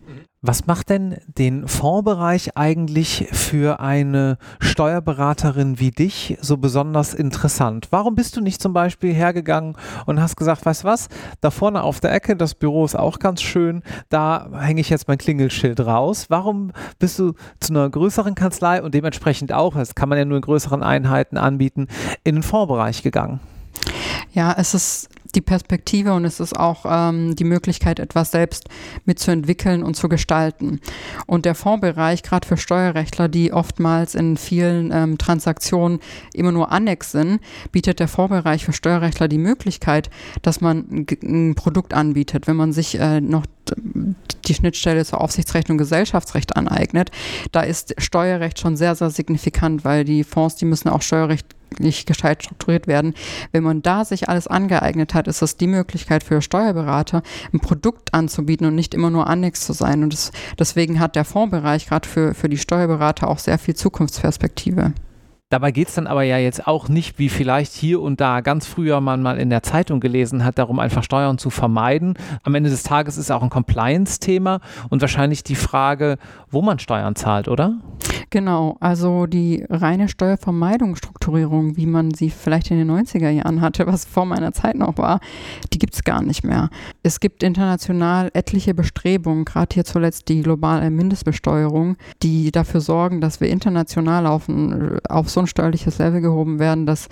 Was 0.44 0.66
macht 0.66 0.90
denn 0.90 1.18
den 1.38 1.68
Fondsbereich 1.68 2.56
eigentlich 2.56 3.28
für 3.30 3.78
eine 3.78 4.38
Steuerberaterin 4.58 5.78
wie 5.78 5.92
dich 5.92 6.36
so 6.40 6.56
besonders 6.56 7.14
interessant? 7.14 7.86
Warum 7.90 8.16
bist 8.16 8.36
du 8.36 8.40
nicht 8.40 8.60
zum 8.60 8.72
Beispiel 8.72 9.14
hergegangen 9.14 9.76
und 10.04 10.20
hast 10.20 10.34
gesagt, 10.34 10.66
weißt 10.66 10.82
was, 10.82 11.08
da 11.40 11.52
vorne 11.52 11.84
auf 11.84 12.00
der 12.00 12.12
Ecke, 12.12 12.34
das 12.34 12.56
Büro 12.56 12.84
ist 12.84 12.96
auch 12.96 13.20
ganz 13.20 13.40
schön, 13.40 13.84
da 14.08 14.48
hänge 14.58 14.80
ich 14.80 14.90
jetzt 14.90 15.06
mein 15.06 15.18
Klingelschild 15.18 15.78
raus. 15.78 16.26
Warum 16.28 16.72
bist 16.98 17.20
du 17.20 17.34
zu 17.60 17.72
einer 17.72 17.88
größeren 17.88 18.34
Kanzlei 18.34 18.82
und 18.82 18.94
dementsprechend 18.94 19.52
auch, 19.52 19.74
das 19.76 19.94
kann 19.94 20.08
man 20.08 20.18
ja 20.18 20.24
nur 20.24 20.38
in 20.38 20.42
größeren 20.42 20.82
Einheiten 20.82 21.38
anbieten, 21.38 21.86
in 22.24 22.34
den 22.34 22.42
Fondsbereich 22.42 23.04
gegangen? 23.04 23.38
Ja, 24.32 24.52
es 24.58 24.74
ist 24.74 25.08
die 25.34 25.40
Perspektive 25.40 26.12
und 26.12 26.24
es 26.24 26.40
ist 26.40 26.58
auch 26.58 26.84
ähm, 26.86 27.34
die 27.36 27.44
Möglichkeit, 27.44 27.98
etwas 27.98 28.30
selbst 28.30 28.68
mitzuentwickeln 29.04 29.82
und 29.82 29.94
zu 29.94 30.08
gestalten. 30.08 30.80
Und 31.26 31.44
der 31.44 31.54
Fondsbereich, 31.54 32.22
gerade 32.22 32.46
für 32.46 32.56
Steuerrechtler, 32.56 33.28
die 33.28 33.52
oftmals 33.52 34.14
in 34.14 34.36
vielen 34.36 34.90
ähm, 34.92 35.18
Transaktionen 35.18 36.00
immer 36.34 36.52
nur 36.52 36.70
Annex 36.70 37.12
sind, 37.12 37.40
bietet 37.70 38.00
der 38.00 38.08
Fondsbereich 38.08 38.64
für 38.64 38.72
Steuerrechtler 38.72 39.28
die 39.28 39.38
Möglichkeit, 39.38 40.10
dass 40.42 40.60
man 40.60 40.86
ein, 40.90 41.06
ein 41.22 41.54
Produkt 41.54 41.94
anbietet. 41.94 42.46
Wenn 42.46 42.56
man 42.56 42.72
sich 42.72 42.98
äh, 42.98 43.20
noch 43.20 43.46
die 43.76 44.54
Schnittstelle 44.54 45.04
zur 45.04 45.20
Aufsichtsrecht 45.20 45.70
und 45.70 45.78
Gesellschaftsrecht 45.78 46.56
aneignet, 46.56 47.10
da 47.52 47.60
ist 47.60 47.94
Steuerrecht 47.98 48.58
schon 48.58 48.76
sehr, 48.76 48.94
sehr 48.94 49.10
signifikant, 49.10 49.84
weil 49.84 50.04
die 50.04 50.24
Fonds, 50.24 50.56
die 50.56 50.64
müssen 50.64 50.88
auch 50.88 51.02
steuerrechtlich 51.02 52.06
gescheit 52.06 52.42
strukturiert 52.42 52.86
werden. 52.86 53.14
Wenn 53.52 53.62
man 53.62 53.82
da 53.82 54.04
sich 54.04 54.28
alles 54.28 54.46
angeeignet 54.46 55.14
hat, 55.14 55.28
ist 55.28 55.42
das 55.42 55.56
die 55.56 55.66
Möglichkeit 55.66 56.22
für 56.22 56.42
Steuerberater, 56.42 57.22
ein 57.52 57.60
Produkt 57.60 58.14
anzubieten 58.14 58.66
und 58.66 58.74
nicht 58.74 58.94
immer 58.94 59.10
nur 59.10 59.28
Annex 59.28 59.64
zu 59.64 59.72
sein. 59.72 60.02
Und 60.02 60.12
das, 60.12 60.32
deswegen 60.58 61.00
hat 61.00 61.16
der 61.16 61.24
Fondsbereich 61.24 61.86
gerade 61.86 62.08
für, 62.08 62.34
für 62.34 62.48
die 62.48 62.58
Steuerberater 62.58 63.28
auch 63.28 63.38
sehr 63.38 63.58
viel 63.58 63.74
Zukunftsperspektive. 63.74 64.92
Dabei 65.52 65.70
geht 65.70 65.88
es 65.88 65.94
dann 65.96 66.06
aber 66.06 66.22
ja 66.22 66.38
jetzt 66.38 66.66
auch 66.66 66.88
nicht, 66.88 67.18
wie 67.18 67.28
vielleicht 67.28 67.74
hier 67.74 68.00
und 68.00 68.22
da 68.22 68.40
ganz 68.40 68.64
früher 68.64 69.02
man 69.02 69.20
mal 69.20 69.36
in 69.36 69.50
der 69.50 69.62
Zeitung 69.62 70.00
gelesen 70.00 70.46
hat, 70.46 70.56
darum 70.56 70.78
einfach 70.78 71.04
Steuern 71.04 71.36
zu 71.36 71.50
vermeiden. 71.50 72.14
Am 72.42 72.54
Ende 72.54 72.70
des 72.70 72.84
Tages 72.84 73.18
ist 73.18 73.30
auch 73.30 73.42
ein 73.42 73.50
Compliance-Thema 73.50 74.60
und 74.88 75.02
wahrscheinlich 75.02 75.42
die 75.42 75.54
Frage, 75.54 76.16
wo 76.50 76.62
man 76.62 76.78
Steuern 76.78 77.16
zahlt, 77.16 77.48
oder? 77.48 77.74
Genau, 78.30 78.78
also 78.80 79.26
die 79.26 79.62
reine 79.68 80.08
Steuervermeidungsstrukturierung, 80.08 81.76
wie 81.76 81.84
man 81.84 82.14
sie 82.14 82.30
vielleicht 82.30 82.70
in 82.70 82.78
den 82.78 82.90
90er 82.90 83.28
Jahren 83.28 83.60
hatte, 83.60 83.86
was 83.86 84.06
vor 84.06 84.24
meiner 84.24 84.52
Zeit 84.52 84.76
noch 84.76 84.96
war, 84.96 85.20
die 85.70 85.78
gibt 85.78 85.92
es 85.92 86.02
gar 86.02 86.22
nicht 86.22 86.44
mehr. 86.44 86.70
Es 87.02 87.20
gibt 87.20 87.42
international 87.42 88.30
etliche 88.32 88.72
Bestrebungen, 88.72 89.44
gerade 89.44 89.74
hier 89.74 89.84
zuletzt 89.84 90.30
die 90.30 90.40
globale 90.40 90.88
Mindestbesteuerung, 90.88 91.96
die 92.22 92.50
dafür 92.52 92.80
sorgen, 92.80 93.20
dass 93.20 93.42
wir 93.42 93.50
international 93.50 94.26
auf, 94.26 94.48
auf 95.10 95.28
so 95.28 95.41
ein 95.42 95.46
steuerliches 95.46 95.98
Level 95.98 96.20
gehoben 96.20 96.58
werden, 96.58 96.86
dass 96.86 97.08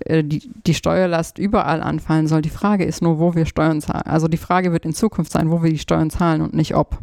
äh, 0.00 0.24
die, 0.24 0.50
die 0.66 0.74
Steuerlast 0.74 1.38
überall 1.38 1.82
anfallen 1.82 2.26
soll. 2.26 2.42
Die 2.42 2.50
Frage 2.50 2.84
ist 2.84 3.02
nur, 3.02 3.18
wo 3.18 3.34
wir 3.34 3.46
Steuern 3.46 3.80
zahlen. 3.80 4.06
Also 4.06 4.28
die 4.28 4.36
Frage 4.36 4.72
wird 4.72 4.84
in 4.84 4.94
Zukunft 4.94 5.32
sein, 5.32 5.50
wo 5.50 5.62
wir 5.62 5.70
die 5.70 5.78
Steuern 5.78 6.10
zahlen 6.10 6.42
und 6.42 6.54
nicht 6.54 6.74
ob. 6.74 6.98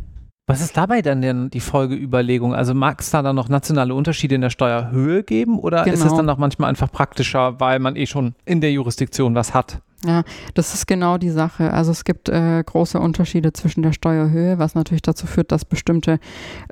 Was 0.47 0.59
ist 0.61 0.75
dabei 0.75 1.01
dann 1.01 1.21
denn 1.21 1.49
die 1.49 1.59
Folgeüberlegung? 1.59 2.53
Also 2.53 2.73
mag 2.73 2.99
es 2.99 3.09
da 3.09 3.21
dann 3.21 3.35
noch 3.35 3.47
nationale 3.47 3.95
Unterschiede 3.95 4.35
in 4.35 4.41
der 4.41 4.49
Steuerhöhe 4.49 5.23
geben 5.23 5.57
oder 5.57 5.83
genau. 5.83 5.93
ist 5.93 5.99
es 6.01 6.05
genau. 6.07 6.17
dann 6.17 6.29
auch 6.29 6.37
manchmal 6.37 6.69
einfach 6.69 6.91
praktischer, 6.91 7.59
weil 7.59 7.79
man 7.79 7.95
eh 7.95 8.05
schon 8.05 8.35
in 8.43 8.59
der 8.59 8.71
Jurisdiktion 8.71 9.33
was 9.35 9.53
hat? 9.53 9.81
Ja, 10.05 10.23
das 10.55 10.73
ist 10.73 10.87
genau 10.87 11.17
die 11.17 11.29
Sache. 11.29 11.71
Also 11.71 11.91
es 11.91 12.03
gibt 12.03 12.27
äh, 12.27 12.63
große 12.65 12.99
Unterschiede 12.99 13.53
zwischen 13.53 13.83
der 13.83 13.93
Steuerhöhe, 13.93 14.57
was 14.57 14.73
natürlich 14.73 15.03
dazu 15.03 15.27
führt, 15.27 15.51
dass 15.51 15.63
bestimmte 15.63 16.19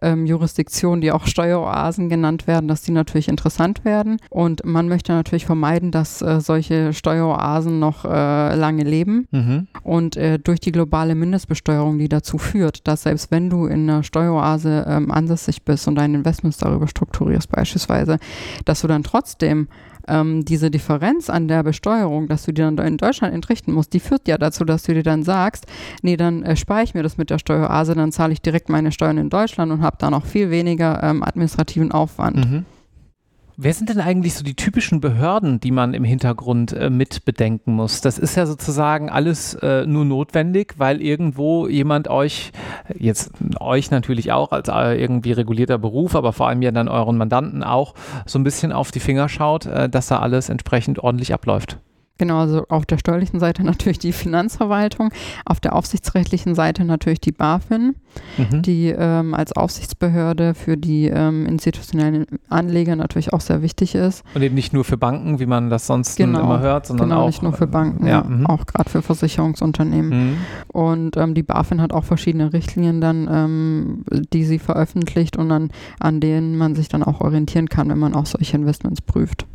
ähm, 0.02 0.26
Jurisdiktionen, 0.26 1.02
die 1.02 1.12
auch 1.12 1.28
Steueroasen 1.28 2.10
genannt 2.10 2.48
werden, 2.48 2.68
dass 2.68 2.82
die 2.82 2.92
natürlich 2.92 3.28
interessant 3.28 3.86
werden. 3.86 4.18
Und 4.30 4.66
man 4.66 4.88
möchte 4.88 5.12
natürlich 5.12 5.46
vermeiden, 5.46 5.92
dass 5.92 6.24
äh, 6.24 6.42
solche 6.42 6.92
Steueroasen 6.92 7.78
noch 7.78 8.04
äh, 8.04 8.56
lange 8.56 8.84
leben. 8.84 9.28
Mhm. 9.30 9.68
Und 9.84 10.18
äh, 10.18 10.40
durch 10.40 10.60
die 10.60 10.72
globale 10.72 11.14
Mindestbesteuerung, 11.14 12.00
die 12.00 12.10
dazu 12.10 12.40
führt, 12.40 12.88
dass 12.88 13.04
selbst 13.04 13.30
wenn 13.30 13.52
du 13.52 13.68
in 13.68 13.88
einer 13.88 14.02
Steueroase 14.02 14.86
ähm, 14.88 15.12
ansässig 15.12 15.64
bist 15.64 15.88
und 15.88 15.96
deine 15.96 16.18
Investments 16.18 16.58
darüber 16.58 16.88
strukturierst 16.88 17.52
beispielsweise, 17.52 18.18
dass 18.66 18.82
du 18.82 18.88
dann 18.88 19.04
trotzdem 19.04 19.68
ähm, 20.10 20.46
diese 20.46 20.72
Differenz 20.72 21.30
an 21.30 21.48
der 21.48 21.64
Besteuerung, 21.64 22.28
dass 22.28 22.46
du 22.46 22.54
die 22.54 22.62
dann 22.62 22.78
in 22.78 22.98
Deutschland 22.98 23.34
entrichten 23.34 23.72
musst, 23.72 23.94
die 23.94 24.00
führt 24.00 24.28
ja 24.28 24.38
dazu, 24.38 24.66
dass 24.66 24.84
du 24.84 24.94
dir 24.94 25.04
dann 25.04 25.24
sagst, 25.24 25.66
nee, 26.02 26.18
dann 26.18 26.44
äh, 26.44 26.56
spare 26.56 26.84
ich 26.84 26.94
mir 26.94 27.04
das 27.04 27.18
mit 27.18 27.30
der 27.30 27.40
Steuerase, 27.40 27.96
dann 27.96 28.12
zahle 28.12 28.34
ich 28.34 28.42
direkt 28.42 28.70
meine 28.70 28.92
Steuern 28.92 29.18
in 29.18 29.30
Deutschland 29.30 29.72
und 29.72 29.82
habe 29.82 29.98
da 30.00 30.10
noch 30.10 30.26
viel 30.26 30.50
weniger 30.52 31.02
ähm, 31.04 31.24
administrativen 31.24 31.92
Aufwand. 31.92 32.38
Mhm. 32.38 32.66
Wer 33.62 33.74
sind 33.74 33.90
denn 33.90 34.00
eigentlich 34.00 34.36
so 34.36 34.44
die 34.46 34.56
typischen 34.56 35.02
Behörden, 35.02 35.60
die 35.60 35.72
man 35.72 35.94
im 35.94 36.06
Hintergrund 36.06 36.72
äh, 36.72 36.90
mit 36.90 37.26
bedenken 37.26 37.74
muss? 37.74 38.00
Das 38.00 38.18
ist 38.18 38.36
ja 38.36 38.46
sozusagen 38.46 39.10
alles 39.10 39.54
äh, 39.56 39.86
nur 39.86 40.06
notwendig, 40.06 40.76
weil 40.78 41.02
irgendwo 41.02 41.68
jemand 41.68 42.08
euch, 42.08 42.54
jetzt 42.98 43.34
euch 43.60 43.92
natürlich 43.92 44.32
auch 44.32 44.54
als 44.54 44.70
äh, 44.70 44.98
irgendwie 44.98 45.34
regulierter 45.34 45.78
Beruf, 45.78 46.16
aber 46.16 46.32
vor 46.32 46.48
allem 46.48 46.62
ja 46.62 46.72
dann 46.72 46.88
euren 46.88 47.18
Mandanten 47.18 47.62
auch 47.62 47.96
so 48.26 48.40
ein 48.40 48.46
bisschen 48.46 48.72
auf 48.72 48.92
die 48.92 49.02
Finger 49.02 49.28
schaut, 49.28 49.66
äh, 49.66 49.90
dass 49.90 50.08
da 50.08 50.20
alles 50.20 50.48
entsprechend 50.48 51.00
ordentlich 51.00 51.34
abläuft. 51.34 51.80
Genau, 52.20 52.40
also 52.40 52.66
auf 52.68 52.86
der 52.86 52.98
steuerlichen 52.98 53.40
Seite 53.40 53.64
natürlich 53.64 53.98
die 53.98 54.12
Finanzverwaltung, 54.12 55.12
auf 55.46 55.60
der 55.60 55.76
aufsichtsrechtlichen 55.76 56.54
Seite 56.54 56.86
natürlich 56.86 57.22
die 57.22 57.32
BaFin, 57.32 57.96
mhm. 58.38 58.62
die 58.62 58.90
ähm, 58.90 59.34
als 59.34 59.54
Aufsichtsbehörde 59.54 60.54
für 60.54 60.78
die 60.78 61.08
ähm, 61.08 61.46
institutionellen 61.46 62.26
Anleger 62.50 62.96
natürlich 62.96 63.34
auch 63.34 63.42
sehr 63.42 63.62
wichtig 63.62 63.96
ist. 63.96 64.24
Und 64.36 64.42
eben 64.42 64.56
nicht 64.56 64.74
nur 64.74 64.84
für 64.84 64.98
Banken, 64.98 65.40
wie 65.40 65.46
man 65.46 65.70
das 65.70 65.88
sonst 65.88 66.18
genau, 66.18 66.42
immer 66.42 66.60
hört, 66.60 66.88
sondern 66.88 67.10
genau, 67.10 67.22
auch. 67.22 67.28
nicht 67.28 67.42
nur 67.42 67.54
für 67.54 67.68
Banken, 67.68 68.06
ja, 68.06 68.24
mhm. 68.24 68.46
auch 68.46 68.66
gerade 68.66 68.90
für 68.90 69.02
Versicherungsunternehmen. 69.02 70.10
Mhm. 70.10 70.38
Und 70.68 71.18
ähm, 71.18 71.34
die 71.34 71.44
BaFin 71.44 71.82
hat 71.82 71.94
auch 71.94 72.04
verschiedene 72.04 72.52
Richtlinien 72.52 73.00
dann, 73.00 73.30
ähm, 73.32 74.04
die 74.34 74.44
sie 74.44 74.60
veröffentlicht 74.60 75.38
und 75.38 75.48
dann, 75.48 75.72
an 76.02 76.20
denen 76.20 76.58
man 76.58 76.76
sich 76.76 76.90
dann 76.90 77.02
auch 77.02 77.22
orientieren 77.22 77.70
kann, 77.70 77.88
wenn 77.88 78.00
man 78.00 78.14
auch 78.14 78.26
solche 78.26 78.58
Investments 78.58 79.02
prüft. 79.02 79.48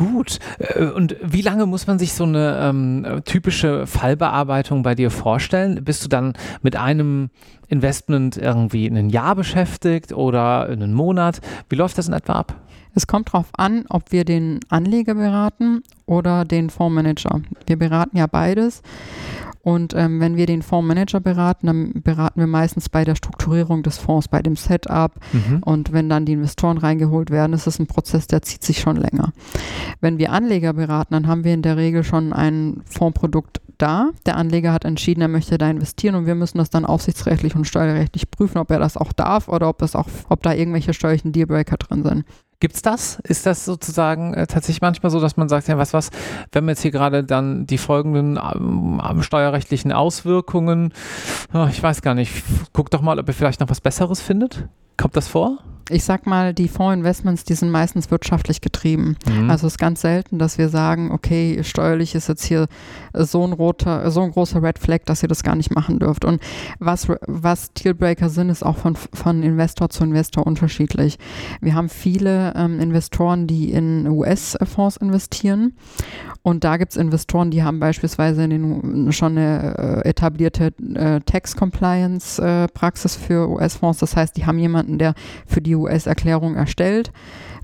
Gut. 0.00 0.38
Äh, 0.58 0.86
und 0.86 1.16
wie 1.22 1.42
lange 1.42 1.66
muss 1.66 1.86
man 1.86 1.98
sich 1.98 2.14
so 2.14 2.24
eine 2.24 2.58
ähm, 2.62 3.22
typische 3.26 3.86
Fallbearbeitung 3.86 4.82
bei 4.82 4.94
dir 4.94 5.10
vorstellen? 5.10 5.84
Bist 5.84 6.02
du 6.02 6.08
dann 6.08 6.32
mit 6.62 6.74
einem 6.74 7.28
Investment 7.68 8.38
irgendwie 8.38 8.86
ein 8.86 9.10
Jahr 9.10 9.36
beschäftigt 9.36 10.12
oder 10.14 10.66
einen 10.66 10.94
Monat? 10.94 11.40
Wie 11.68 11.76
läuft 11.76 11.98
das 11.98 12.08
in 12.08 12.14
etwa 12.14 12.32
ab? 12.32 12.56
Es 12.94 13.06
kommt 13.06 13.28
darauf 13.28 13.48
an, 13.52 13.84
ob 13.90 14.10
wir 14.10 14.24
den 14.24 14.60
Anleger 14.70 15.14
beraten 15.14 15.82
oder 16.06 16.46
den 16.46 16.70
Fondsmanager. 16.70 17.42
Wir 17.66 17.78
beraten 17.78 18.16
ja 18.16 18.26
beides. 18.26 18.82
Und 19.62 19.94
ähm, 19.94 20.20
wenn 20.20 20.36
wir 20.36 20.46
den 20.46 20.62
Fondsmanager 20.62 21.20
beraten, 21.20 21.66
dann 21.66 21.92
beraten 22.02 22.40
wir 22.40 22.46
meistens 22.46 22.88
bei 22.88 23.04
der 23.04 23.14
Strukturierung 23.14 23.82
des 23.82 23.98
Fonds, 23.98 24.28
bei 24.28 24.40
dem 24.40 24.56
Setup. 24.56 25.12
Mhm. 25.32 25.62
Und 25.62 25.92
wenn 25.92 26.08
dann 26.08 26.24
die 26.24 26.32
Investoren 26.32 26.78
reingeholt 26.78 27.30
werden, 27.30 27.52
ist 27.52 27.66
es 27.66 27.78
ein 27.78 27.86
Prozess, 27.86 28.26
der 28.26 28.42
zieht 28.42 28.64
sich 28.64 28.80
schon 28.80 28.96
länger. 28.96 29.32
Wenn 30.00 30.18
wir 30.18 30.32
Anleger 30.32 30.72
beraten, 30.72 31.12
dann 31.12 31.26
haben 31.26 31.44
wir 31.44 31.52
in 31.52 31.62
der 31.62 31.76
Regel 31.76 32.04
schon 32.04 32.32
ein 32.32 32.82
Fondsprodukt 32.86 33.60
da. 33.76 34.10
Der 34.26 34.36
Anleger 34.36 34.72
hat 34.72 34.84
entschieden, 34.84 35.20
er 35.20 35.28
möchte 35.28 35.58
da 35.58 35.70
investieren 35.70 36.14
und 36.14 36.26
wir 36.26 36.34
müssen 36.34 36.58
das 36.58 36.70
dann 36.70 36.84
aufsichtsrechtlich 36.86 37.54
und 37.54 37.66
steuerrechtlich 37.66 38.30
prüfen, 38.30 38.58
ob 38.58 38.70
er 38.70 38.78
das 38.78 38.96
auch 38.96 39.12
darf 39.12 39.48
oder 39.48 39.68
ob 39.68 39.82
es 39.82 39.94
auch, 39.94 40.08
ob 40.28 40.42
da 40.42 40.54
irgendwelche 40.54 40.94
steuerlichen 40.94 41.32
Dealbreaker 41.32 41.76
drin 41.76 42.02
sind. 42.02 42.24
Gibt 42.60 42.76
es 42.76 42.82
das? 42.82 43.18
Ist 43.24 43.46
das 43.46 43.64
sozusagen 43.64 44.34
äh, 44.34 44.46
tatsächlich 44.46 44.82
manchmal 44.82 45.10
so, 45.10 45.18
dass 45.18 45.38
man 45.38 45.48
sagt, 45.48 45.68
ja, 45.68 45.78
was, 45.78 45.94
was, 45.94 46.10
wenn 46.52 46.64
man 46.64 46.72
jetzt 46.72 46.82
hier 46.82 46.90
gerade 46.90 47.24
dann 47.24 47.66
die 47.66 47.78
folgenden 47.78 48.38
ähm, 48.38 49.22
steuerrechtlichen 49.22 49.92
Auswirkungen, 49.92 50.92
oh, 51.54 51.66
ich 51.70 51.82
weiß 51.82 52.02
gar 52.02 52.14
nicht, 52.14 52.44
guck 52.74 52.90
doch 52.90 53.00
mal, 53.00 53.18
ob 53.18 53.26
ihr 53.26 53.34
vielleicht 53.34 53.60
noch 53.60 53.70
was 53.70 53.80
Besseres 53.80 54.20
findet? 54.20 54.68
Kommt 55.00 55.16
das 55.16 55.28
vor? 55.28 55.58
ich 55.90 56.04
sag 56.04 56.26
mal, 56.26 56.54
die 56.54 56.68
Fondsinvestments, 56.68 57.44
die 57.44 57.54
sind 57.54 57.70
meistens 57.70 58.10
wirtschaftlich 58.10 58.60
getrieben. 58.60 59.16
Mhm. 59.26 59.50
Also 59.50 59.66
es 59.66 59.74
ist 59.74 59.78
ganz 59.78 60.00
selten, 60.00 60.38
dass 60.38 60.56
wir 60.56 60.68
sagen, 60.68 61.10
okay, 61.10 61.62
steuerlich 61.64 62.14
ist 62.14 62.28
jetzt 62.28 62.44
hier 62.44 62.68
so 63.12 63.44
ein 63.44 63.52
roter, 63.52 64.10
so 64.10 64.22
ein 64.22 64.30
großer 64.30 64.62
Red 64.62 64.78
Flag, 64.78 65.00
dass 65.06 65.22
ihr 65.22 65.28
das 65.28 65.42
gar 65.42 65.56
nicht 65.56 65.74
machen 65.74 65.98
dürft. 65.98 66.24
Und 66.24 66.40
was, 66.78 67.08
was 67.26 67.72
Dealbreaker 67.72 68.28
sind, 68.28 68.50
ist 68.50 68.62
auch 68.62 68.76
von, 68.76 68.94
von 68.94 69.42
Investor 69.42 69.90
zu 69.90 70.04
Investor 70.04 70.46
unterschiedlich. 70.46 71.18
Wir 71.60 71.74
haben 71.74 71.88
viele 71.88 72.54
ähm, 72.54 72.78
Investoren, 72.80 73.46
die 73.46 73.72
in 73.72 74.06
US-Fonds 74.06 74.96
investieren. 74.98 75.76
Und 76.42 76.64
da 76.64 76.78
gibt 76.78 76.92
es 76.92 76.96
Investoren, 76.96 77.50
die 77.50 77.62
haben 77.62 77.80
beispielsweise 77.80 78.48
den, 78.48 79.12
schon 79.12 79.36
eine 79.36 80.02
äh, 80.04 80.08
etablierte 80.08 80.72
äh, 80.94 81.20
Tax-Compliance-Praxis 81.20 83.16
äh, 83.16 83.18
für 83.18 83.48
US-Fonds. 83.50 83.98
Das 83.98 84.16
heißt, 84.16 84.36
die 84.36 84.46
haben 84.46 84.58
jemanden, 84.58 84.98
der 84.98 85.14
für 85.46 85.60
die 85.60 85.74
US-Erklärung 85.74 86.56
erstellt 86.56 87.12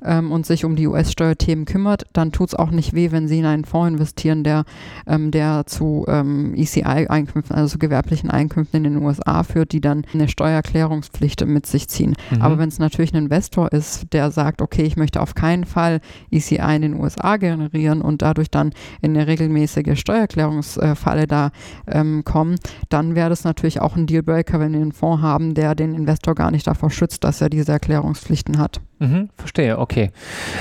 ähm, 0.04 0.32
und 0.32 0.46
sich 0.46 0.64
um 0.64 0.76
die 0.76 0.86
US-Steuerthemen 0.86 1.64
kümmert, 1.64 2.04
dann 2.12 2.32
tut 2.32 2.48
es 2.48 2.54
auch 2.54 2.70
nicht 2.70 2.94
weh, 2.94 3.10
wenn 3.12 3.28
Sie 3.28 3.38
in 3.38 3.46
einen 3.46 3.64
Fonds 3.64 3.92
investieren, 3.92 4.44
der, 4.44 4.64
ähm, 5.06 5.30
der 5.30 5.66
zu 5.66 6.04
ähm, 6.08 6.54
ECI-Einkünften, 6.54 7.54
also 7.54 7.72
zu 7.72 7.78
gewerblichen 7.78 8.30
Einkünften 8.30 8.84
in 8.84 8.94
den 8.94 9.02
USA 9.02 9.42
führt, 9.42 9.72
die 9.72 9.80
dann 9.80 10.04
eine 10.12 10.28
Steuererklärungspflicht 10.28 11.46
mit 11.46 11.66
sich 11.66 11.88
ziehen. 11.88 12.14
Mhm. 12.30 12.42
Aber 12.42 12.58
wenn 12.58 12.68
es 12.68 12.78
natürlich 12.78 13.12
ein 13.12 13.24
Investor 13.24 13.72
ist, 13.72 14.12
der 14.12 14.30
sagt, 14.30 14.62
okay, 14.62 14.82
ich 14.82 14.96
möchte 14.96 15.20
auf 15.20 15.34
keinen 15.34 15.64
Fall 15.64 16.00
ECI 16.30 16.76
in 16.76 16.82
den 16.82 17.00
USA 17.00 17.36
generieren 17.36 18.02
und 18.02 18.22
dadurch 18.22 18.50
dann 18.50 18.72
in 19.00 19.16
eine 19.16 19.26
regelmäßige 19.26 19.98
Steuererklärungsfalle 19.98 21.26
da 21.26 21.50
ähm, 21.86 22.24
kommen, 22.24 22.56
dann 22.88 23.14
wäre 23.14 23.30
das 23.30 23.44
natürlich 23.44 23.80
auch 23.80 23.96
ein 23.96 24.06
Dealbreaker, 24.06 24.60
wenn 24.60 24.72
wir 24.72 24.80
einen 24.80 24.92
Fonds 24.92 25.22
haben, 25.22 25.54
der 25.54 25.74
den 25.74 25.94
Investor 25.94 26.34
gar 26.34 26.50
nicht 26.50 26.66
davor 26.66 26.90
schützt, 26.90 27.24
dass 27.24 27.40
er 27.40 27.50
diese 27.50 27.72
Erklärungspflichten 27.72 28.58
hat. 28.58 28.80
Mhm, 28.98 29.28
verstehe, 29.36 29.78
okay. 29.78 30.10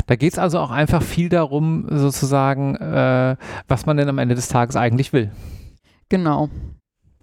Da 0.08 0.16
geht 0.16 0.34
es 0.34 0.40
also 0.40 0.60
auch 0.60 0.72
einfach 0.72 1.02
viel 1.02 1.30
darum, 1.30 1.86
sozusagen, 1.90 2.76
äh, 2.76 3.38
was 3.68 3.86
man 3.86 3.98
denn 3.98 4.10
am 4.10 4.18
Ende 4.18 4.36
des 4.36 4.50
Tages 4.50 4.76
eigentlich 4.76 5.14
will. 5.14 5.32
Genau. 6.10 6.50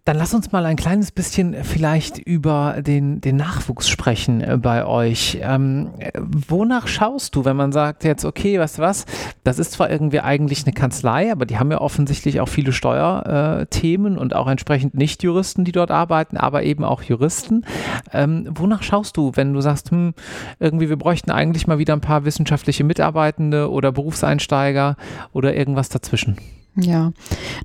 Dann 0.05 0.17
lass 0.17 0.35
uns 0.35 0.51
mal 0.51 0.67
ein 0.67 0.75
kleines 0.75 1.12
bisschen 1.12 1.55
vielleicht 1.62 2.19
über 2.19 2.83
den, 2.83 3.21
den 3.21 3.37
Nachwuchs 3.37 3.88
sprechen 3.88 4.41
äh, 4.41 4.59
bei 4.61 4.85
euch. 4.85 5.38
Ähm, 5.41 5.91
wonach 6.19 6.88
schaust 6.88 7.37
du, 7.37 7.45
wenn 7.45 7.55
man 7.55 7.71
sagt 7.71 8.03
jetzt, 8.03 8.25
okay, 8.25 8.59
weißt 8.59 8.79
du 8.79 8.83
was, 8.83 9.07
das 9.45 9.61
ist 9.61 9.71
zwar 9.71 9.91
irgendwie 9.91 10.19
eigentlich 10.19 10.65
eine 10.65 10.73
Kanzlei, 10.73 11.31
aber 11.31 11.47
die 11.47 11.57
haben 11.57 11.71
ja 11.71 11.81
offensichtlich 11.81 12.41
auch 12.41 12.49
viele 12.49 12.73
Steuerthemen 12.73 14.19
und 14.19 14.35
auch 14.35 14.49
entsprechend 14.49 14.95
Nicht-Juristen, 14.95 15.65
die 15.65 15.73
dort 15.73 15.93
arbeiten, 15.93 16.37
aber 16.37 16.65
eben 16.65 16.83
auch 16.83 17.05
Juristen. 17.05 17.65
Ähm, 18.12 18.49
wonach 18.51 18.83
schaust 18.83 19.17
du, 19.17 19.31
wenn 19.37 19.55
du 19.55 19.61
sagst, 19.61 19.93
hm, 19.93 20.15
irgendwie 20.59 20.88
wir 20.88 20.97
bräuchten 20.97 21.31
eigentlich 21.31 21.69
mal 21.69 21.79
wieder 21.79 21.93
ein 21.93 22.01
paar 22.01 22.25
wissenschaftliche 22.25 22.83
Mitarbeitende 22.83 23.71
oder 23.71 23.93
Berufseinsteiger 23.93 24.97
oder 25.33 25.55
irgendwas 25.55 25.91
dazwischen? 25.91 26.38
Ja, 26.77 27.13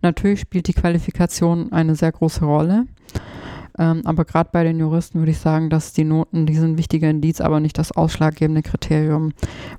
natürlich 0.02 0.42
spielt 0.42 0.68
die 0.68 0.74
Qualifikation 0.74 1.72
eine 1.72 1.96
sehr 1.96 2.12
große 2.12 2.44
Rolle. 2.44 2.86
Ähm, 3.78 4.02
aber 4.06 4.24
gerade 4.26 4.50
bei 4.52 4.64
den 4.64 4.80
Juristen 4.80 5.20
würde 5.20 5.32
ich 5.32 5.40
sagen, 5.40 5.70
dass 5.70 5.94
die 5.94 6.04
Noten, 6.04 6.46
die 6.46 6.56
sind 6.56 6.72
ein 6.72 6.78
wichtiger 6.78 7.10
Indiz, 7.10 7.40
aber 7.42 7.60
nicht 7.60 7.78
das 7.78 7.92
ausschlaggebende 7.92 8.64
Kriterium. 8.64 9.34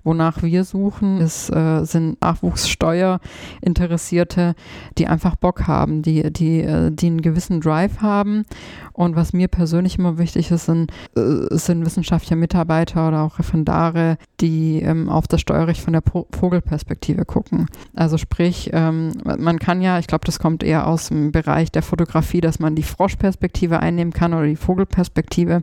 Wonach 0.05 0.43
wir 0.43 0.65
suchen, 0.65 1.21
ist, 1.21 1.49
äh, 1.51 1.85
sind 1.85 2.21
Nachwuchssteuerinteressierte, 2.21 4.55
die 4.99 5.07
einfach 5.07 5.37
Bock 5.37 5.67
haben, 5.67 6.03
die, 6.03 6.31
die, 6.33 6.61
äh, 6.61 6.91
die 6.91 7.07
einen 7.07 7.23
gewissen 7.23 7.61
Drive 7.61 8.01
haben. 8.01 8.45
Und 8.93 9.17
was 9.17 9.33
mir 9.33 9.49
persönlich 9.49 9.99
immer 9.99 10.19
wichtig 10.19 10.51
ist, 10.51 10.67
sind, 10.67 10.93
äh, 11.17 11.57
sind 11.57 11.87
wissenschaftliche 11.87 12.37
Mitarbeiter 12.37 13.09
oder 13.09 13.23
auch 13.23 13.39
Referendare, 13.39 14.19
die 14.41 14.83
ähm, 14.83 15.09
auf 15.09 15.29
das 15.29 15.41
Steuerrecht 15.41 15.81
von 15.81 15.93
der 15.93 16.01
po 16.01 16.27
Vogelperspektive 16.33 17.25
gucken. 17.25 17.67
Also 17.95 18.19
sprich, 18.19 18.71
ähm, 18.73 19.13
man 19.25 19.59
kann 19.59 19.83
ja, 19.83 19.99
ich 19.99 20.07
glaube, 20.07 20.25
das 20.25 20.39
kommt 20.39 20.63
eher 20.63 20.87
aus 20.87 21.09
dem 21.09 21.33
Bereich 21.33 21.73
der 21.73 21.83
Fotografie, 21.83 22.41
dass 22.41 22.59
man 22.59 22.75
die 22.75 22.83
Froschperspektive 22.83 23.81
einnehmen 23.89 24.13
kann 24.13 24.35
oder 24.35 24.47
die 24.47 24.57
Vogelperspektive. 24.57 25.63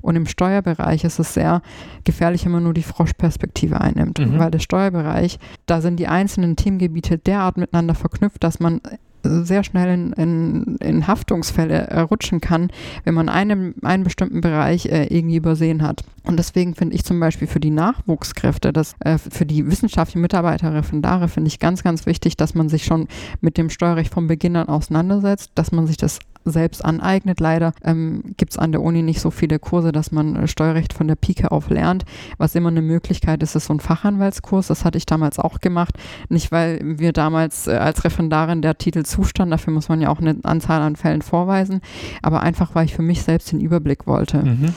Und 0.00 0.16
im 0.16 0.26
Steuerbereich 0.26 1.04
ist 1.04 1.18
es 1.18 1.34
sehr 1.34 1.62
gefährlich, 2.04 2.44
wenn 2.44 2.52
man 2.52 2.64
nur 2.64 2.74
die 2.74 2.82
Froschperspektive 2.82 3.80
einnimmt, 3.80 4.18
mhm. 4.18 4.38
weil 4.38 4.50
der 4.50 4.58
Steuerbereich, 4.58 5.38
da 5.66 5.80
sind 5.80 5.98
die 5.98 6.08
einzelnen 6.08 6.56
Themengebiete 6.56 7.18
derart 7.18 7.56
miteinander 7.56 7.94
verknüpft, 7.94 8.44
dass 8.44 8.60
man 8.60 8.80
sehr 9.24 9.64
schnell 9.64 9.94
in, 9.94 10.12
in, 10.14 10.76
in 10.76 11.06
Haftungsfälle 11.06 11.88
äh, 11.88 12.00
rutschen 12.00 12.40
kann, 12.40 12.70
wenn 13.04 13.14
man 13.14 13.28
einen, 13.28 13.74
einen 13.82 14.04
bestimmten 14.04 14.40
Bereich 14.40 14.86
äh, 14.86 15.06
irgendwie 15.06 15.36
übersehen 15.36 15.82
hat. 15.82 16.04
Und 16.24 16.38
deswegen 16.38 16.74
finde 16.74 16.94
ich 16.94 17.04
zum 17.04 17.20
Beispiel 17.20 17.48
für 17.48 17.60
die 17.60 17.70
Nachwuchskräfte, 17.70 18.72
das, 18.72 18.94
äh, 19.00 19.18
für 19.18 19.46
die 19.46 19.66
wissenschaftlichen 19.66 20.20
Mitarbeiter, 20.20 20.74
Referendare, 20.74 21.28
finde 21.28 21.48
ich 21.48 21.58
ganz, 21.58 21.82
ganz 21.82 22.06
wichtig, 22.06 22.36
dass 22.36 22.54
man 22.54 22.68
sich 22.68 22.84
schon 22.84 23.08
mit 23.40 23.58
dem 23.58 23.70
Steuerrecht 23.70 24.12
von 24.12 24.26
Beginn 24.26 24.56
an 24.56 24.68
auseinandersetzt, 24.68 25.52
dass 25.54 25.72
man 25.72 25.86
sich 25.86 25.96
das 25.96 26.18
selbst 26.44 26.84
aneignet. 26.84 27.40
Leider 27.40 27.72
ähm, 27.82 28.22
gibt 28.36 28.52
es 28.52 28.58
an 28.58 28.72
der 28.72 28.82
Uni 28.82 29.02
nicht 29.02 29.20
so 29.20 29.30
viele 29.30 29.58
Kurse, 29.58 29.92
dass 29.92 30.12
man 30.12 30.36
äh, 30.36 30.48
Steuerrecht 30.48 30.92
von 30.92 31.08
der 31.08 31.16
Pike 31.16 31.50
auf 31.50 31.70
lernt. 31.70 32.04
Was 32.38 32.54
immer 32.54 32.68
eine 32.68 32.82
Möglichkeit 32.82 33.42
ist, 33.42 33.54
ist 33.54 33.66
so 33.66 33.74
ein 33.74 33.80
Fachanwaltskurs. 33.80 34.68
Das 34.68 34.84
hatte 34.84 34.98
ich 34.98 35.06
damals 35.06 35.38
auch 35.38 35.60
gemacht. 35.60 35.94
Nicht, 36.28 36.52
weil 36.52 36.80
wir 36.82 37.12
damals 37.12 37.66
äh, 37.66 37.72
als 37.72 38.04
Referendarin 38.04 38.62
der 38.62 38.78
Titel 38.78 39.04
zustand, 39.04 39.52
dafür 39.52 39.72
muss 39.72 39.88
man 39.88 40.00
ja 40.00 40.08
auch 40.08 40.20
eine 40.20 40.36
Anzahl 40.42 40.80
an 40.80 40.96
Fällen 40.96 41.22
vorweisen, 41.22 41.80
aber 42.22 42.40
einfach, 42.42 42.74
weil 42.74 42.84
ich 42.84 42.94
für 42.94 43.02
mich 43.02 43.22
selbst 43.22 43.52
den 43.52 43.60
Überblick 43.60 44.06
wollte. 44.06 44.38
Mhm. 44.38 44.74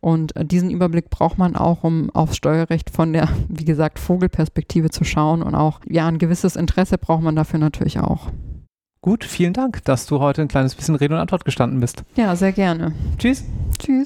Und 0.00 0.36
äh, 0.36 0.44
diesen 0.44 0.70
Überblick 0.70 1.10
braucht 1.10 1.38
man 1.38 1.56
auch, 1.56 1.84
um 1.84 2.10
aufs 2.10 2.36
Steuerrecht 2.36 2.90
von 2.90 3.12
der, 3.12 3.28
wie 3.48 3.64
gesagt, 3.64 3.98
Vogelperspektive 3.98 4.90
zu 4.90 5.04
schauen 5.04 5.42
und 5.42 5.54
auch, 5.54 5.80
ja, 5.88 6.06
ein 6.06 6.18
gewisses 6.18 6.56
Interesse 6.56 6.98
braucht 6.98 7.22
man 7.22 7.36
dafür 7.36 7.58
natürlich 7.58 7.98
auch. 8.00 8.30
Gut, 9.04 9.22
vielen 9.22 9.52
Dank, 9.52 9.84
dass 9.84 10.06
du 10.06 10.18
heute 10.20 10.40
ein 10.40 10.48
kleines 10.48 10.74
bisschen 10.74 10.94
Rede 10.94 11.12
und 11.12 11.20
Antwort 11.20 11.44
gestanden 11.44 11.78
bist. 11.78 12.04
Ja, 12.16 12.34
sehr 12.36 12.52
gerne. 12.52 12.94
Tschüss. 13.18 13.44
Tschüss. 13.78 14.02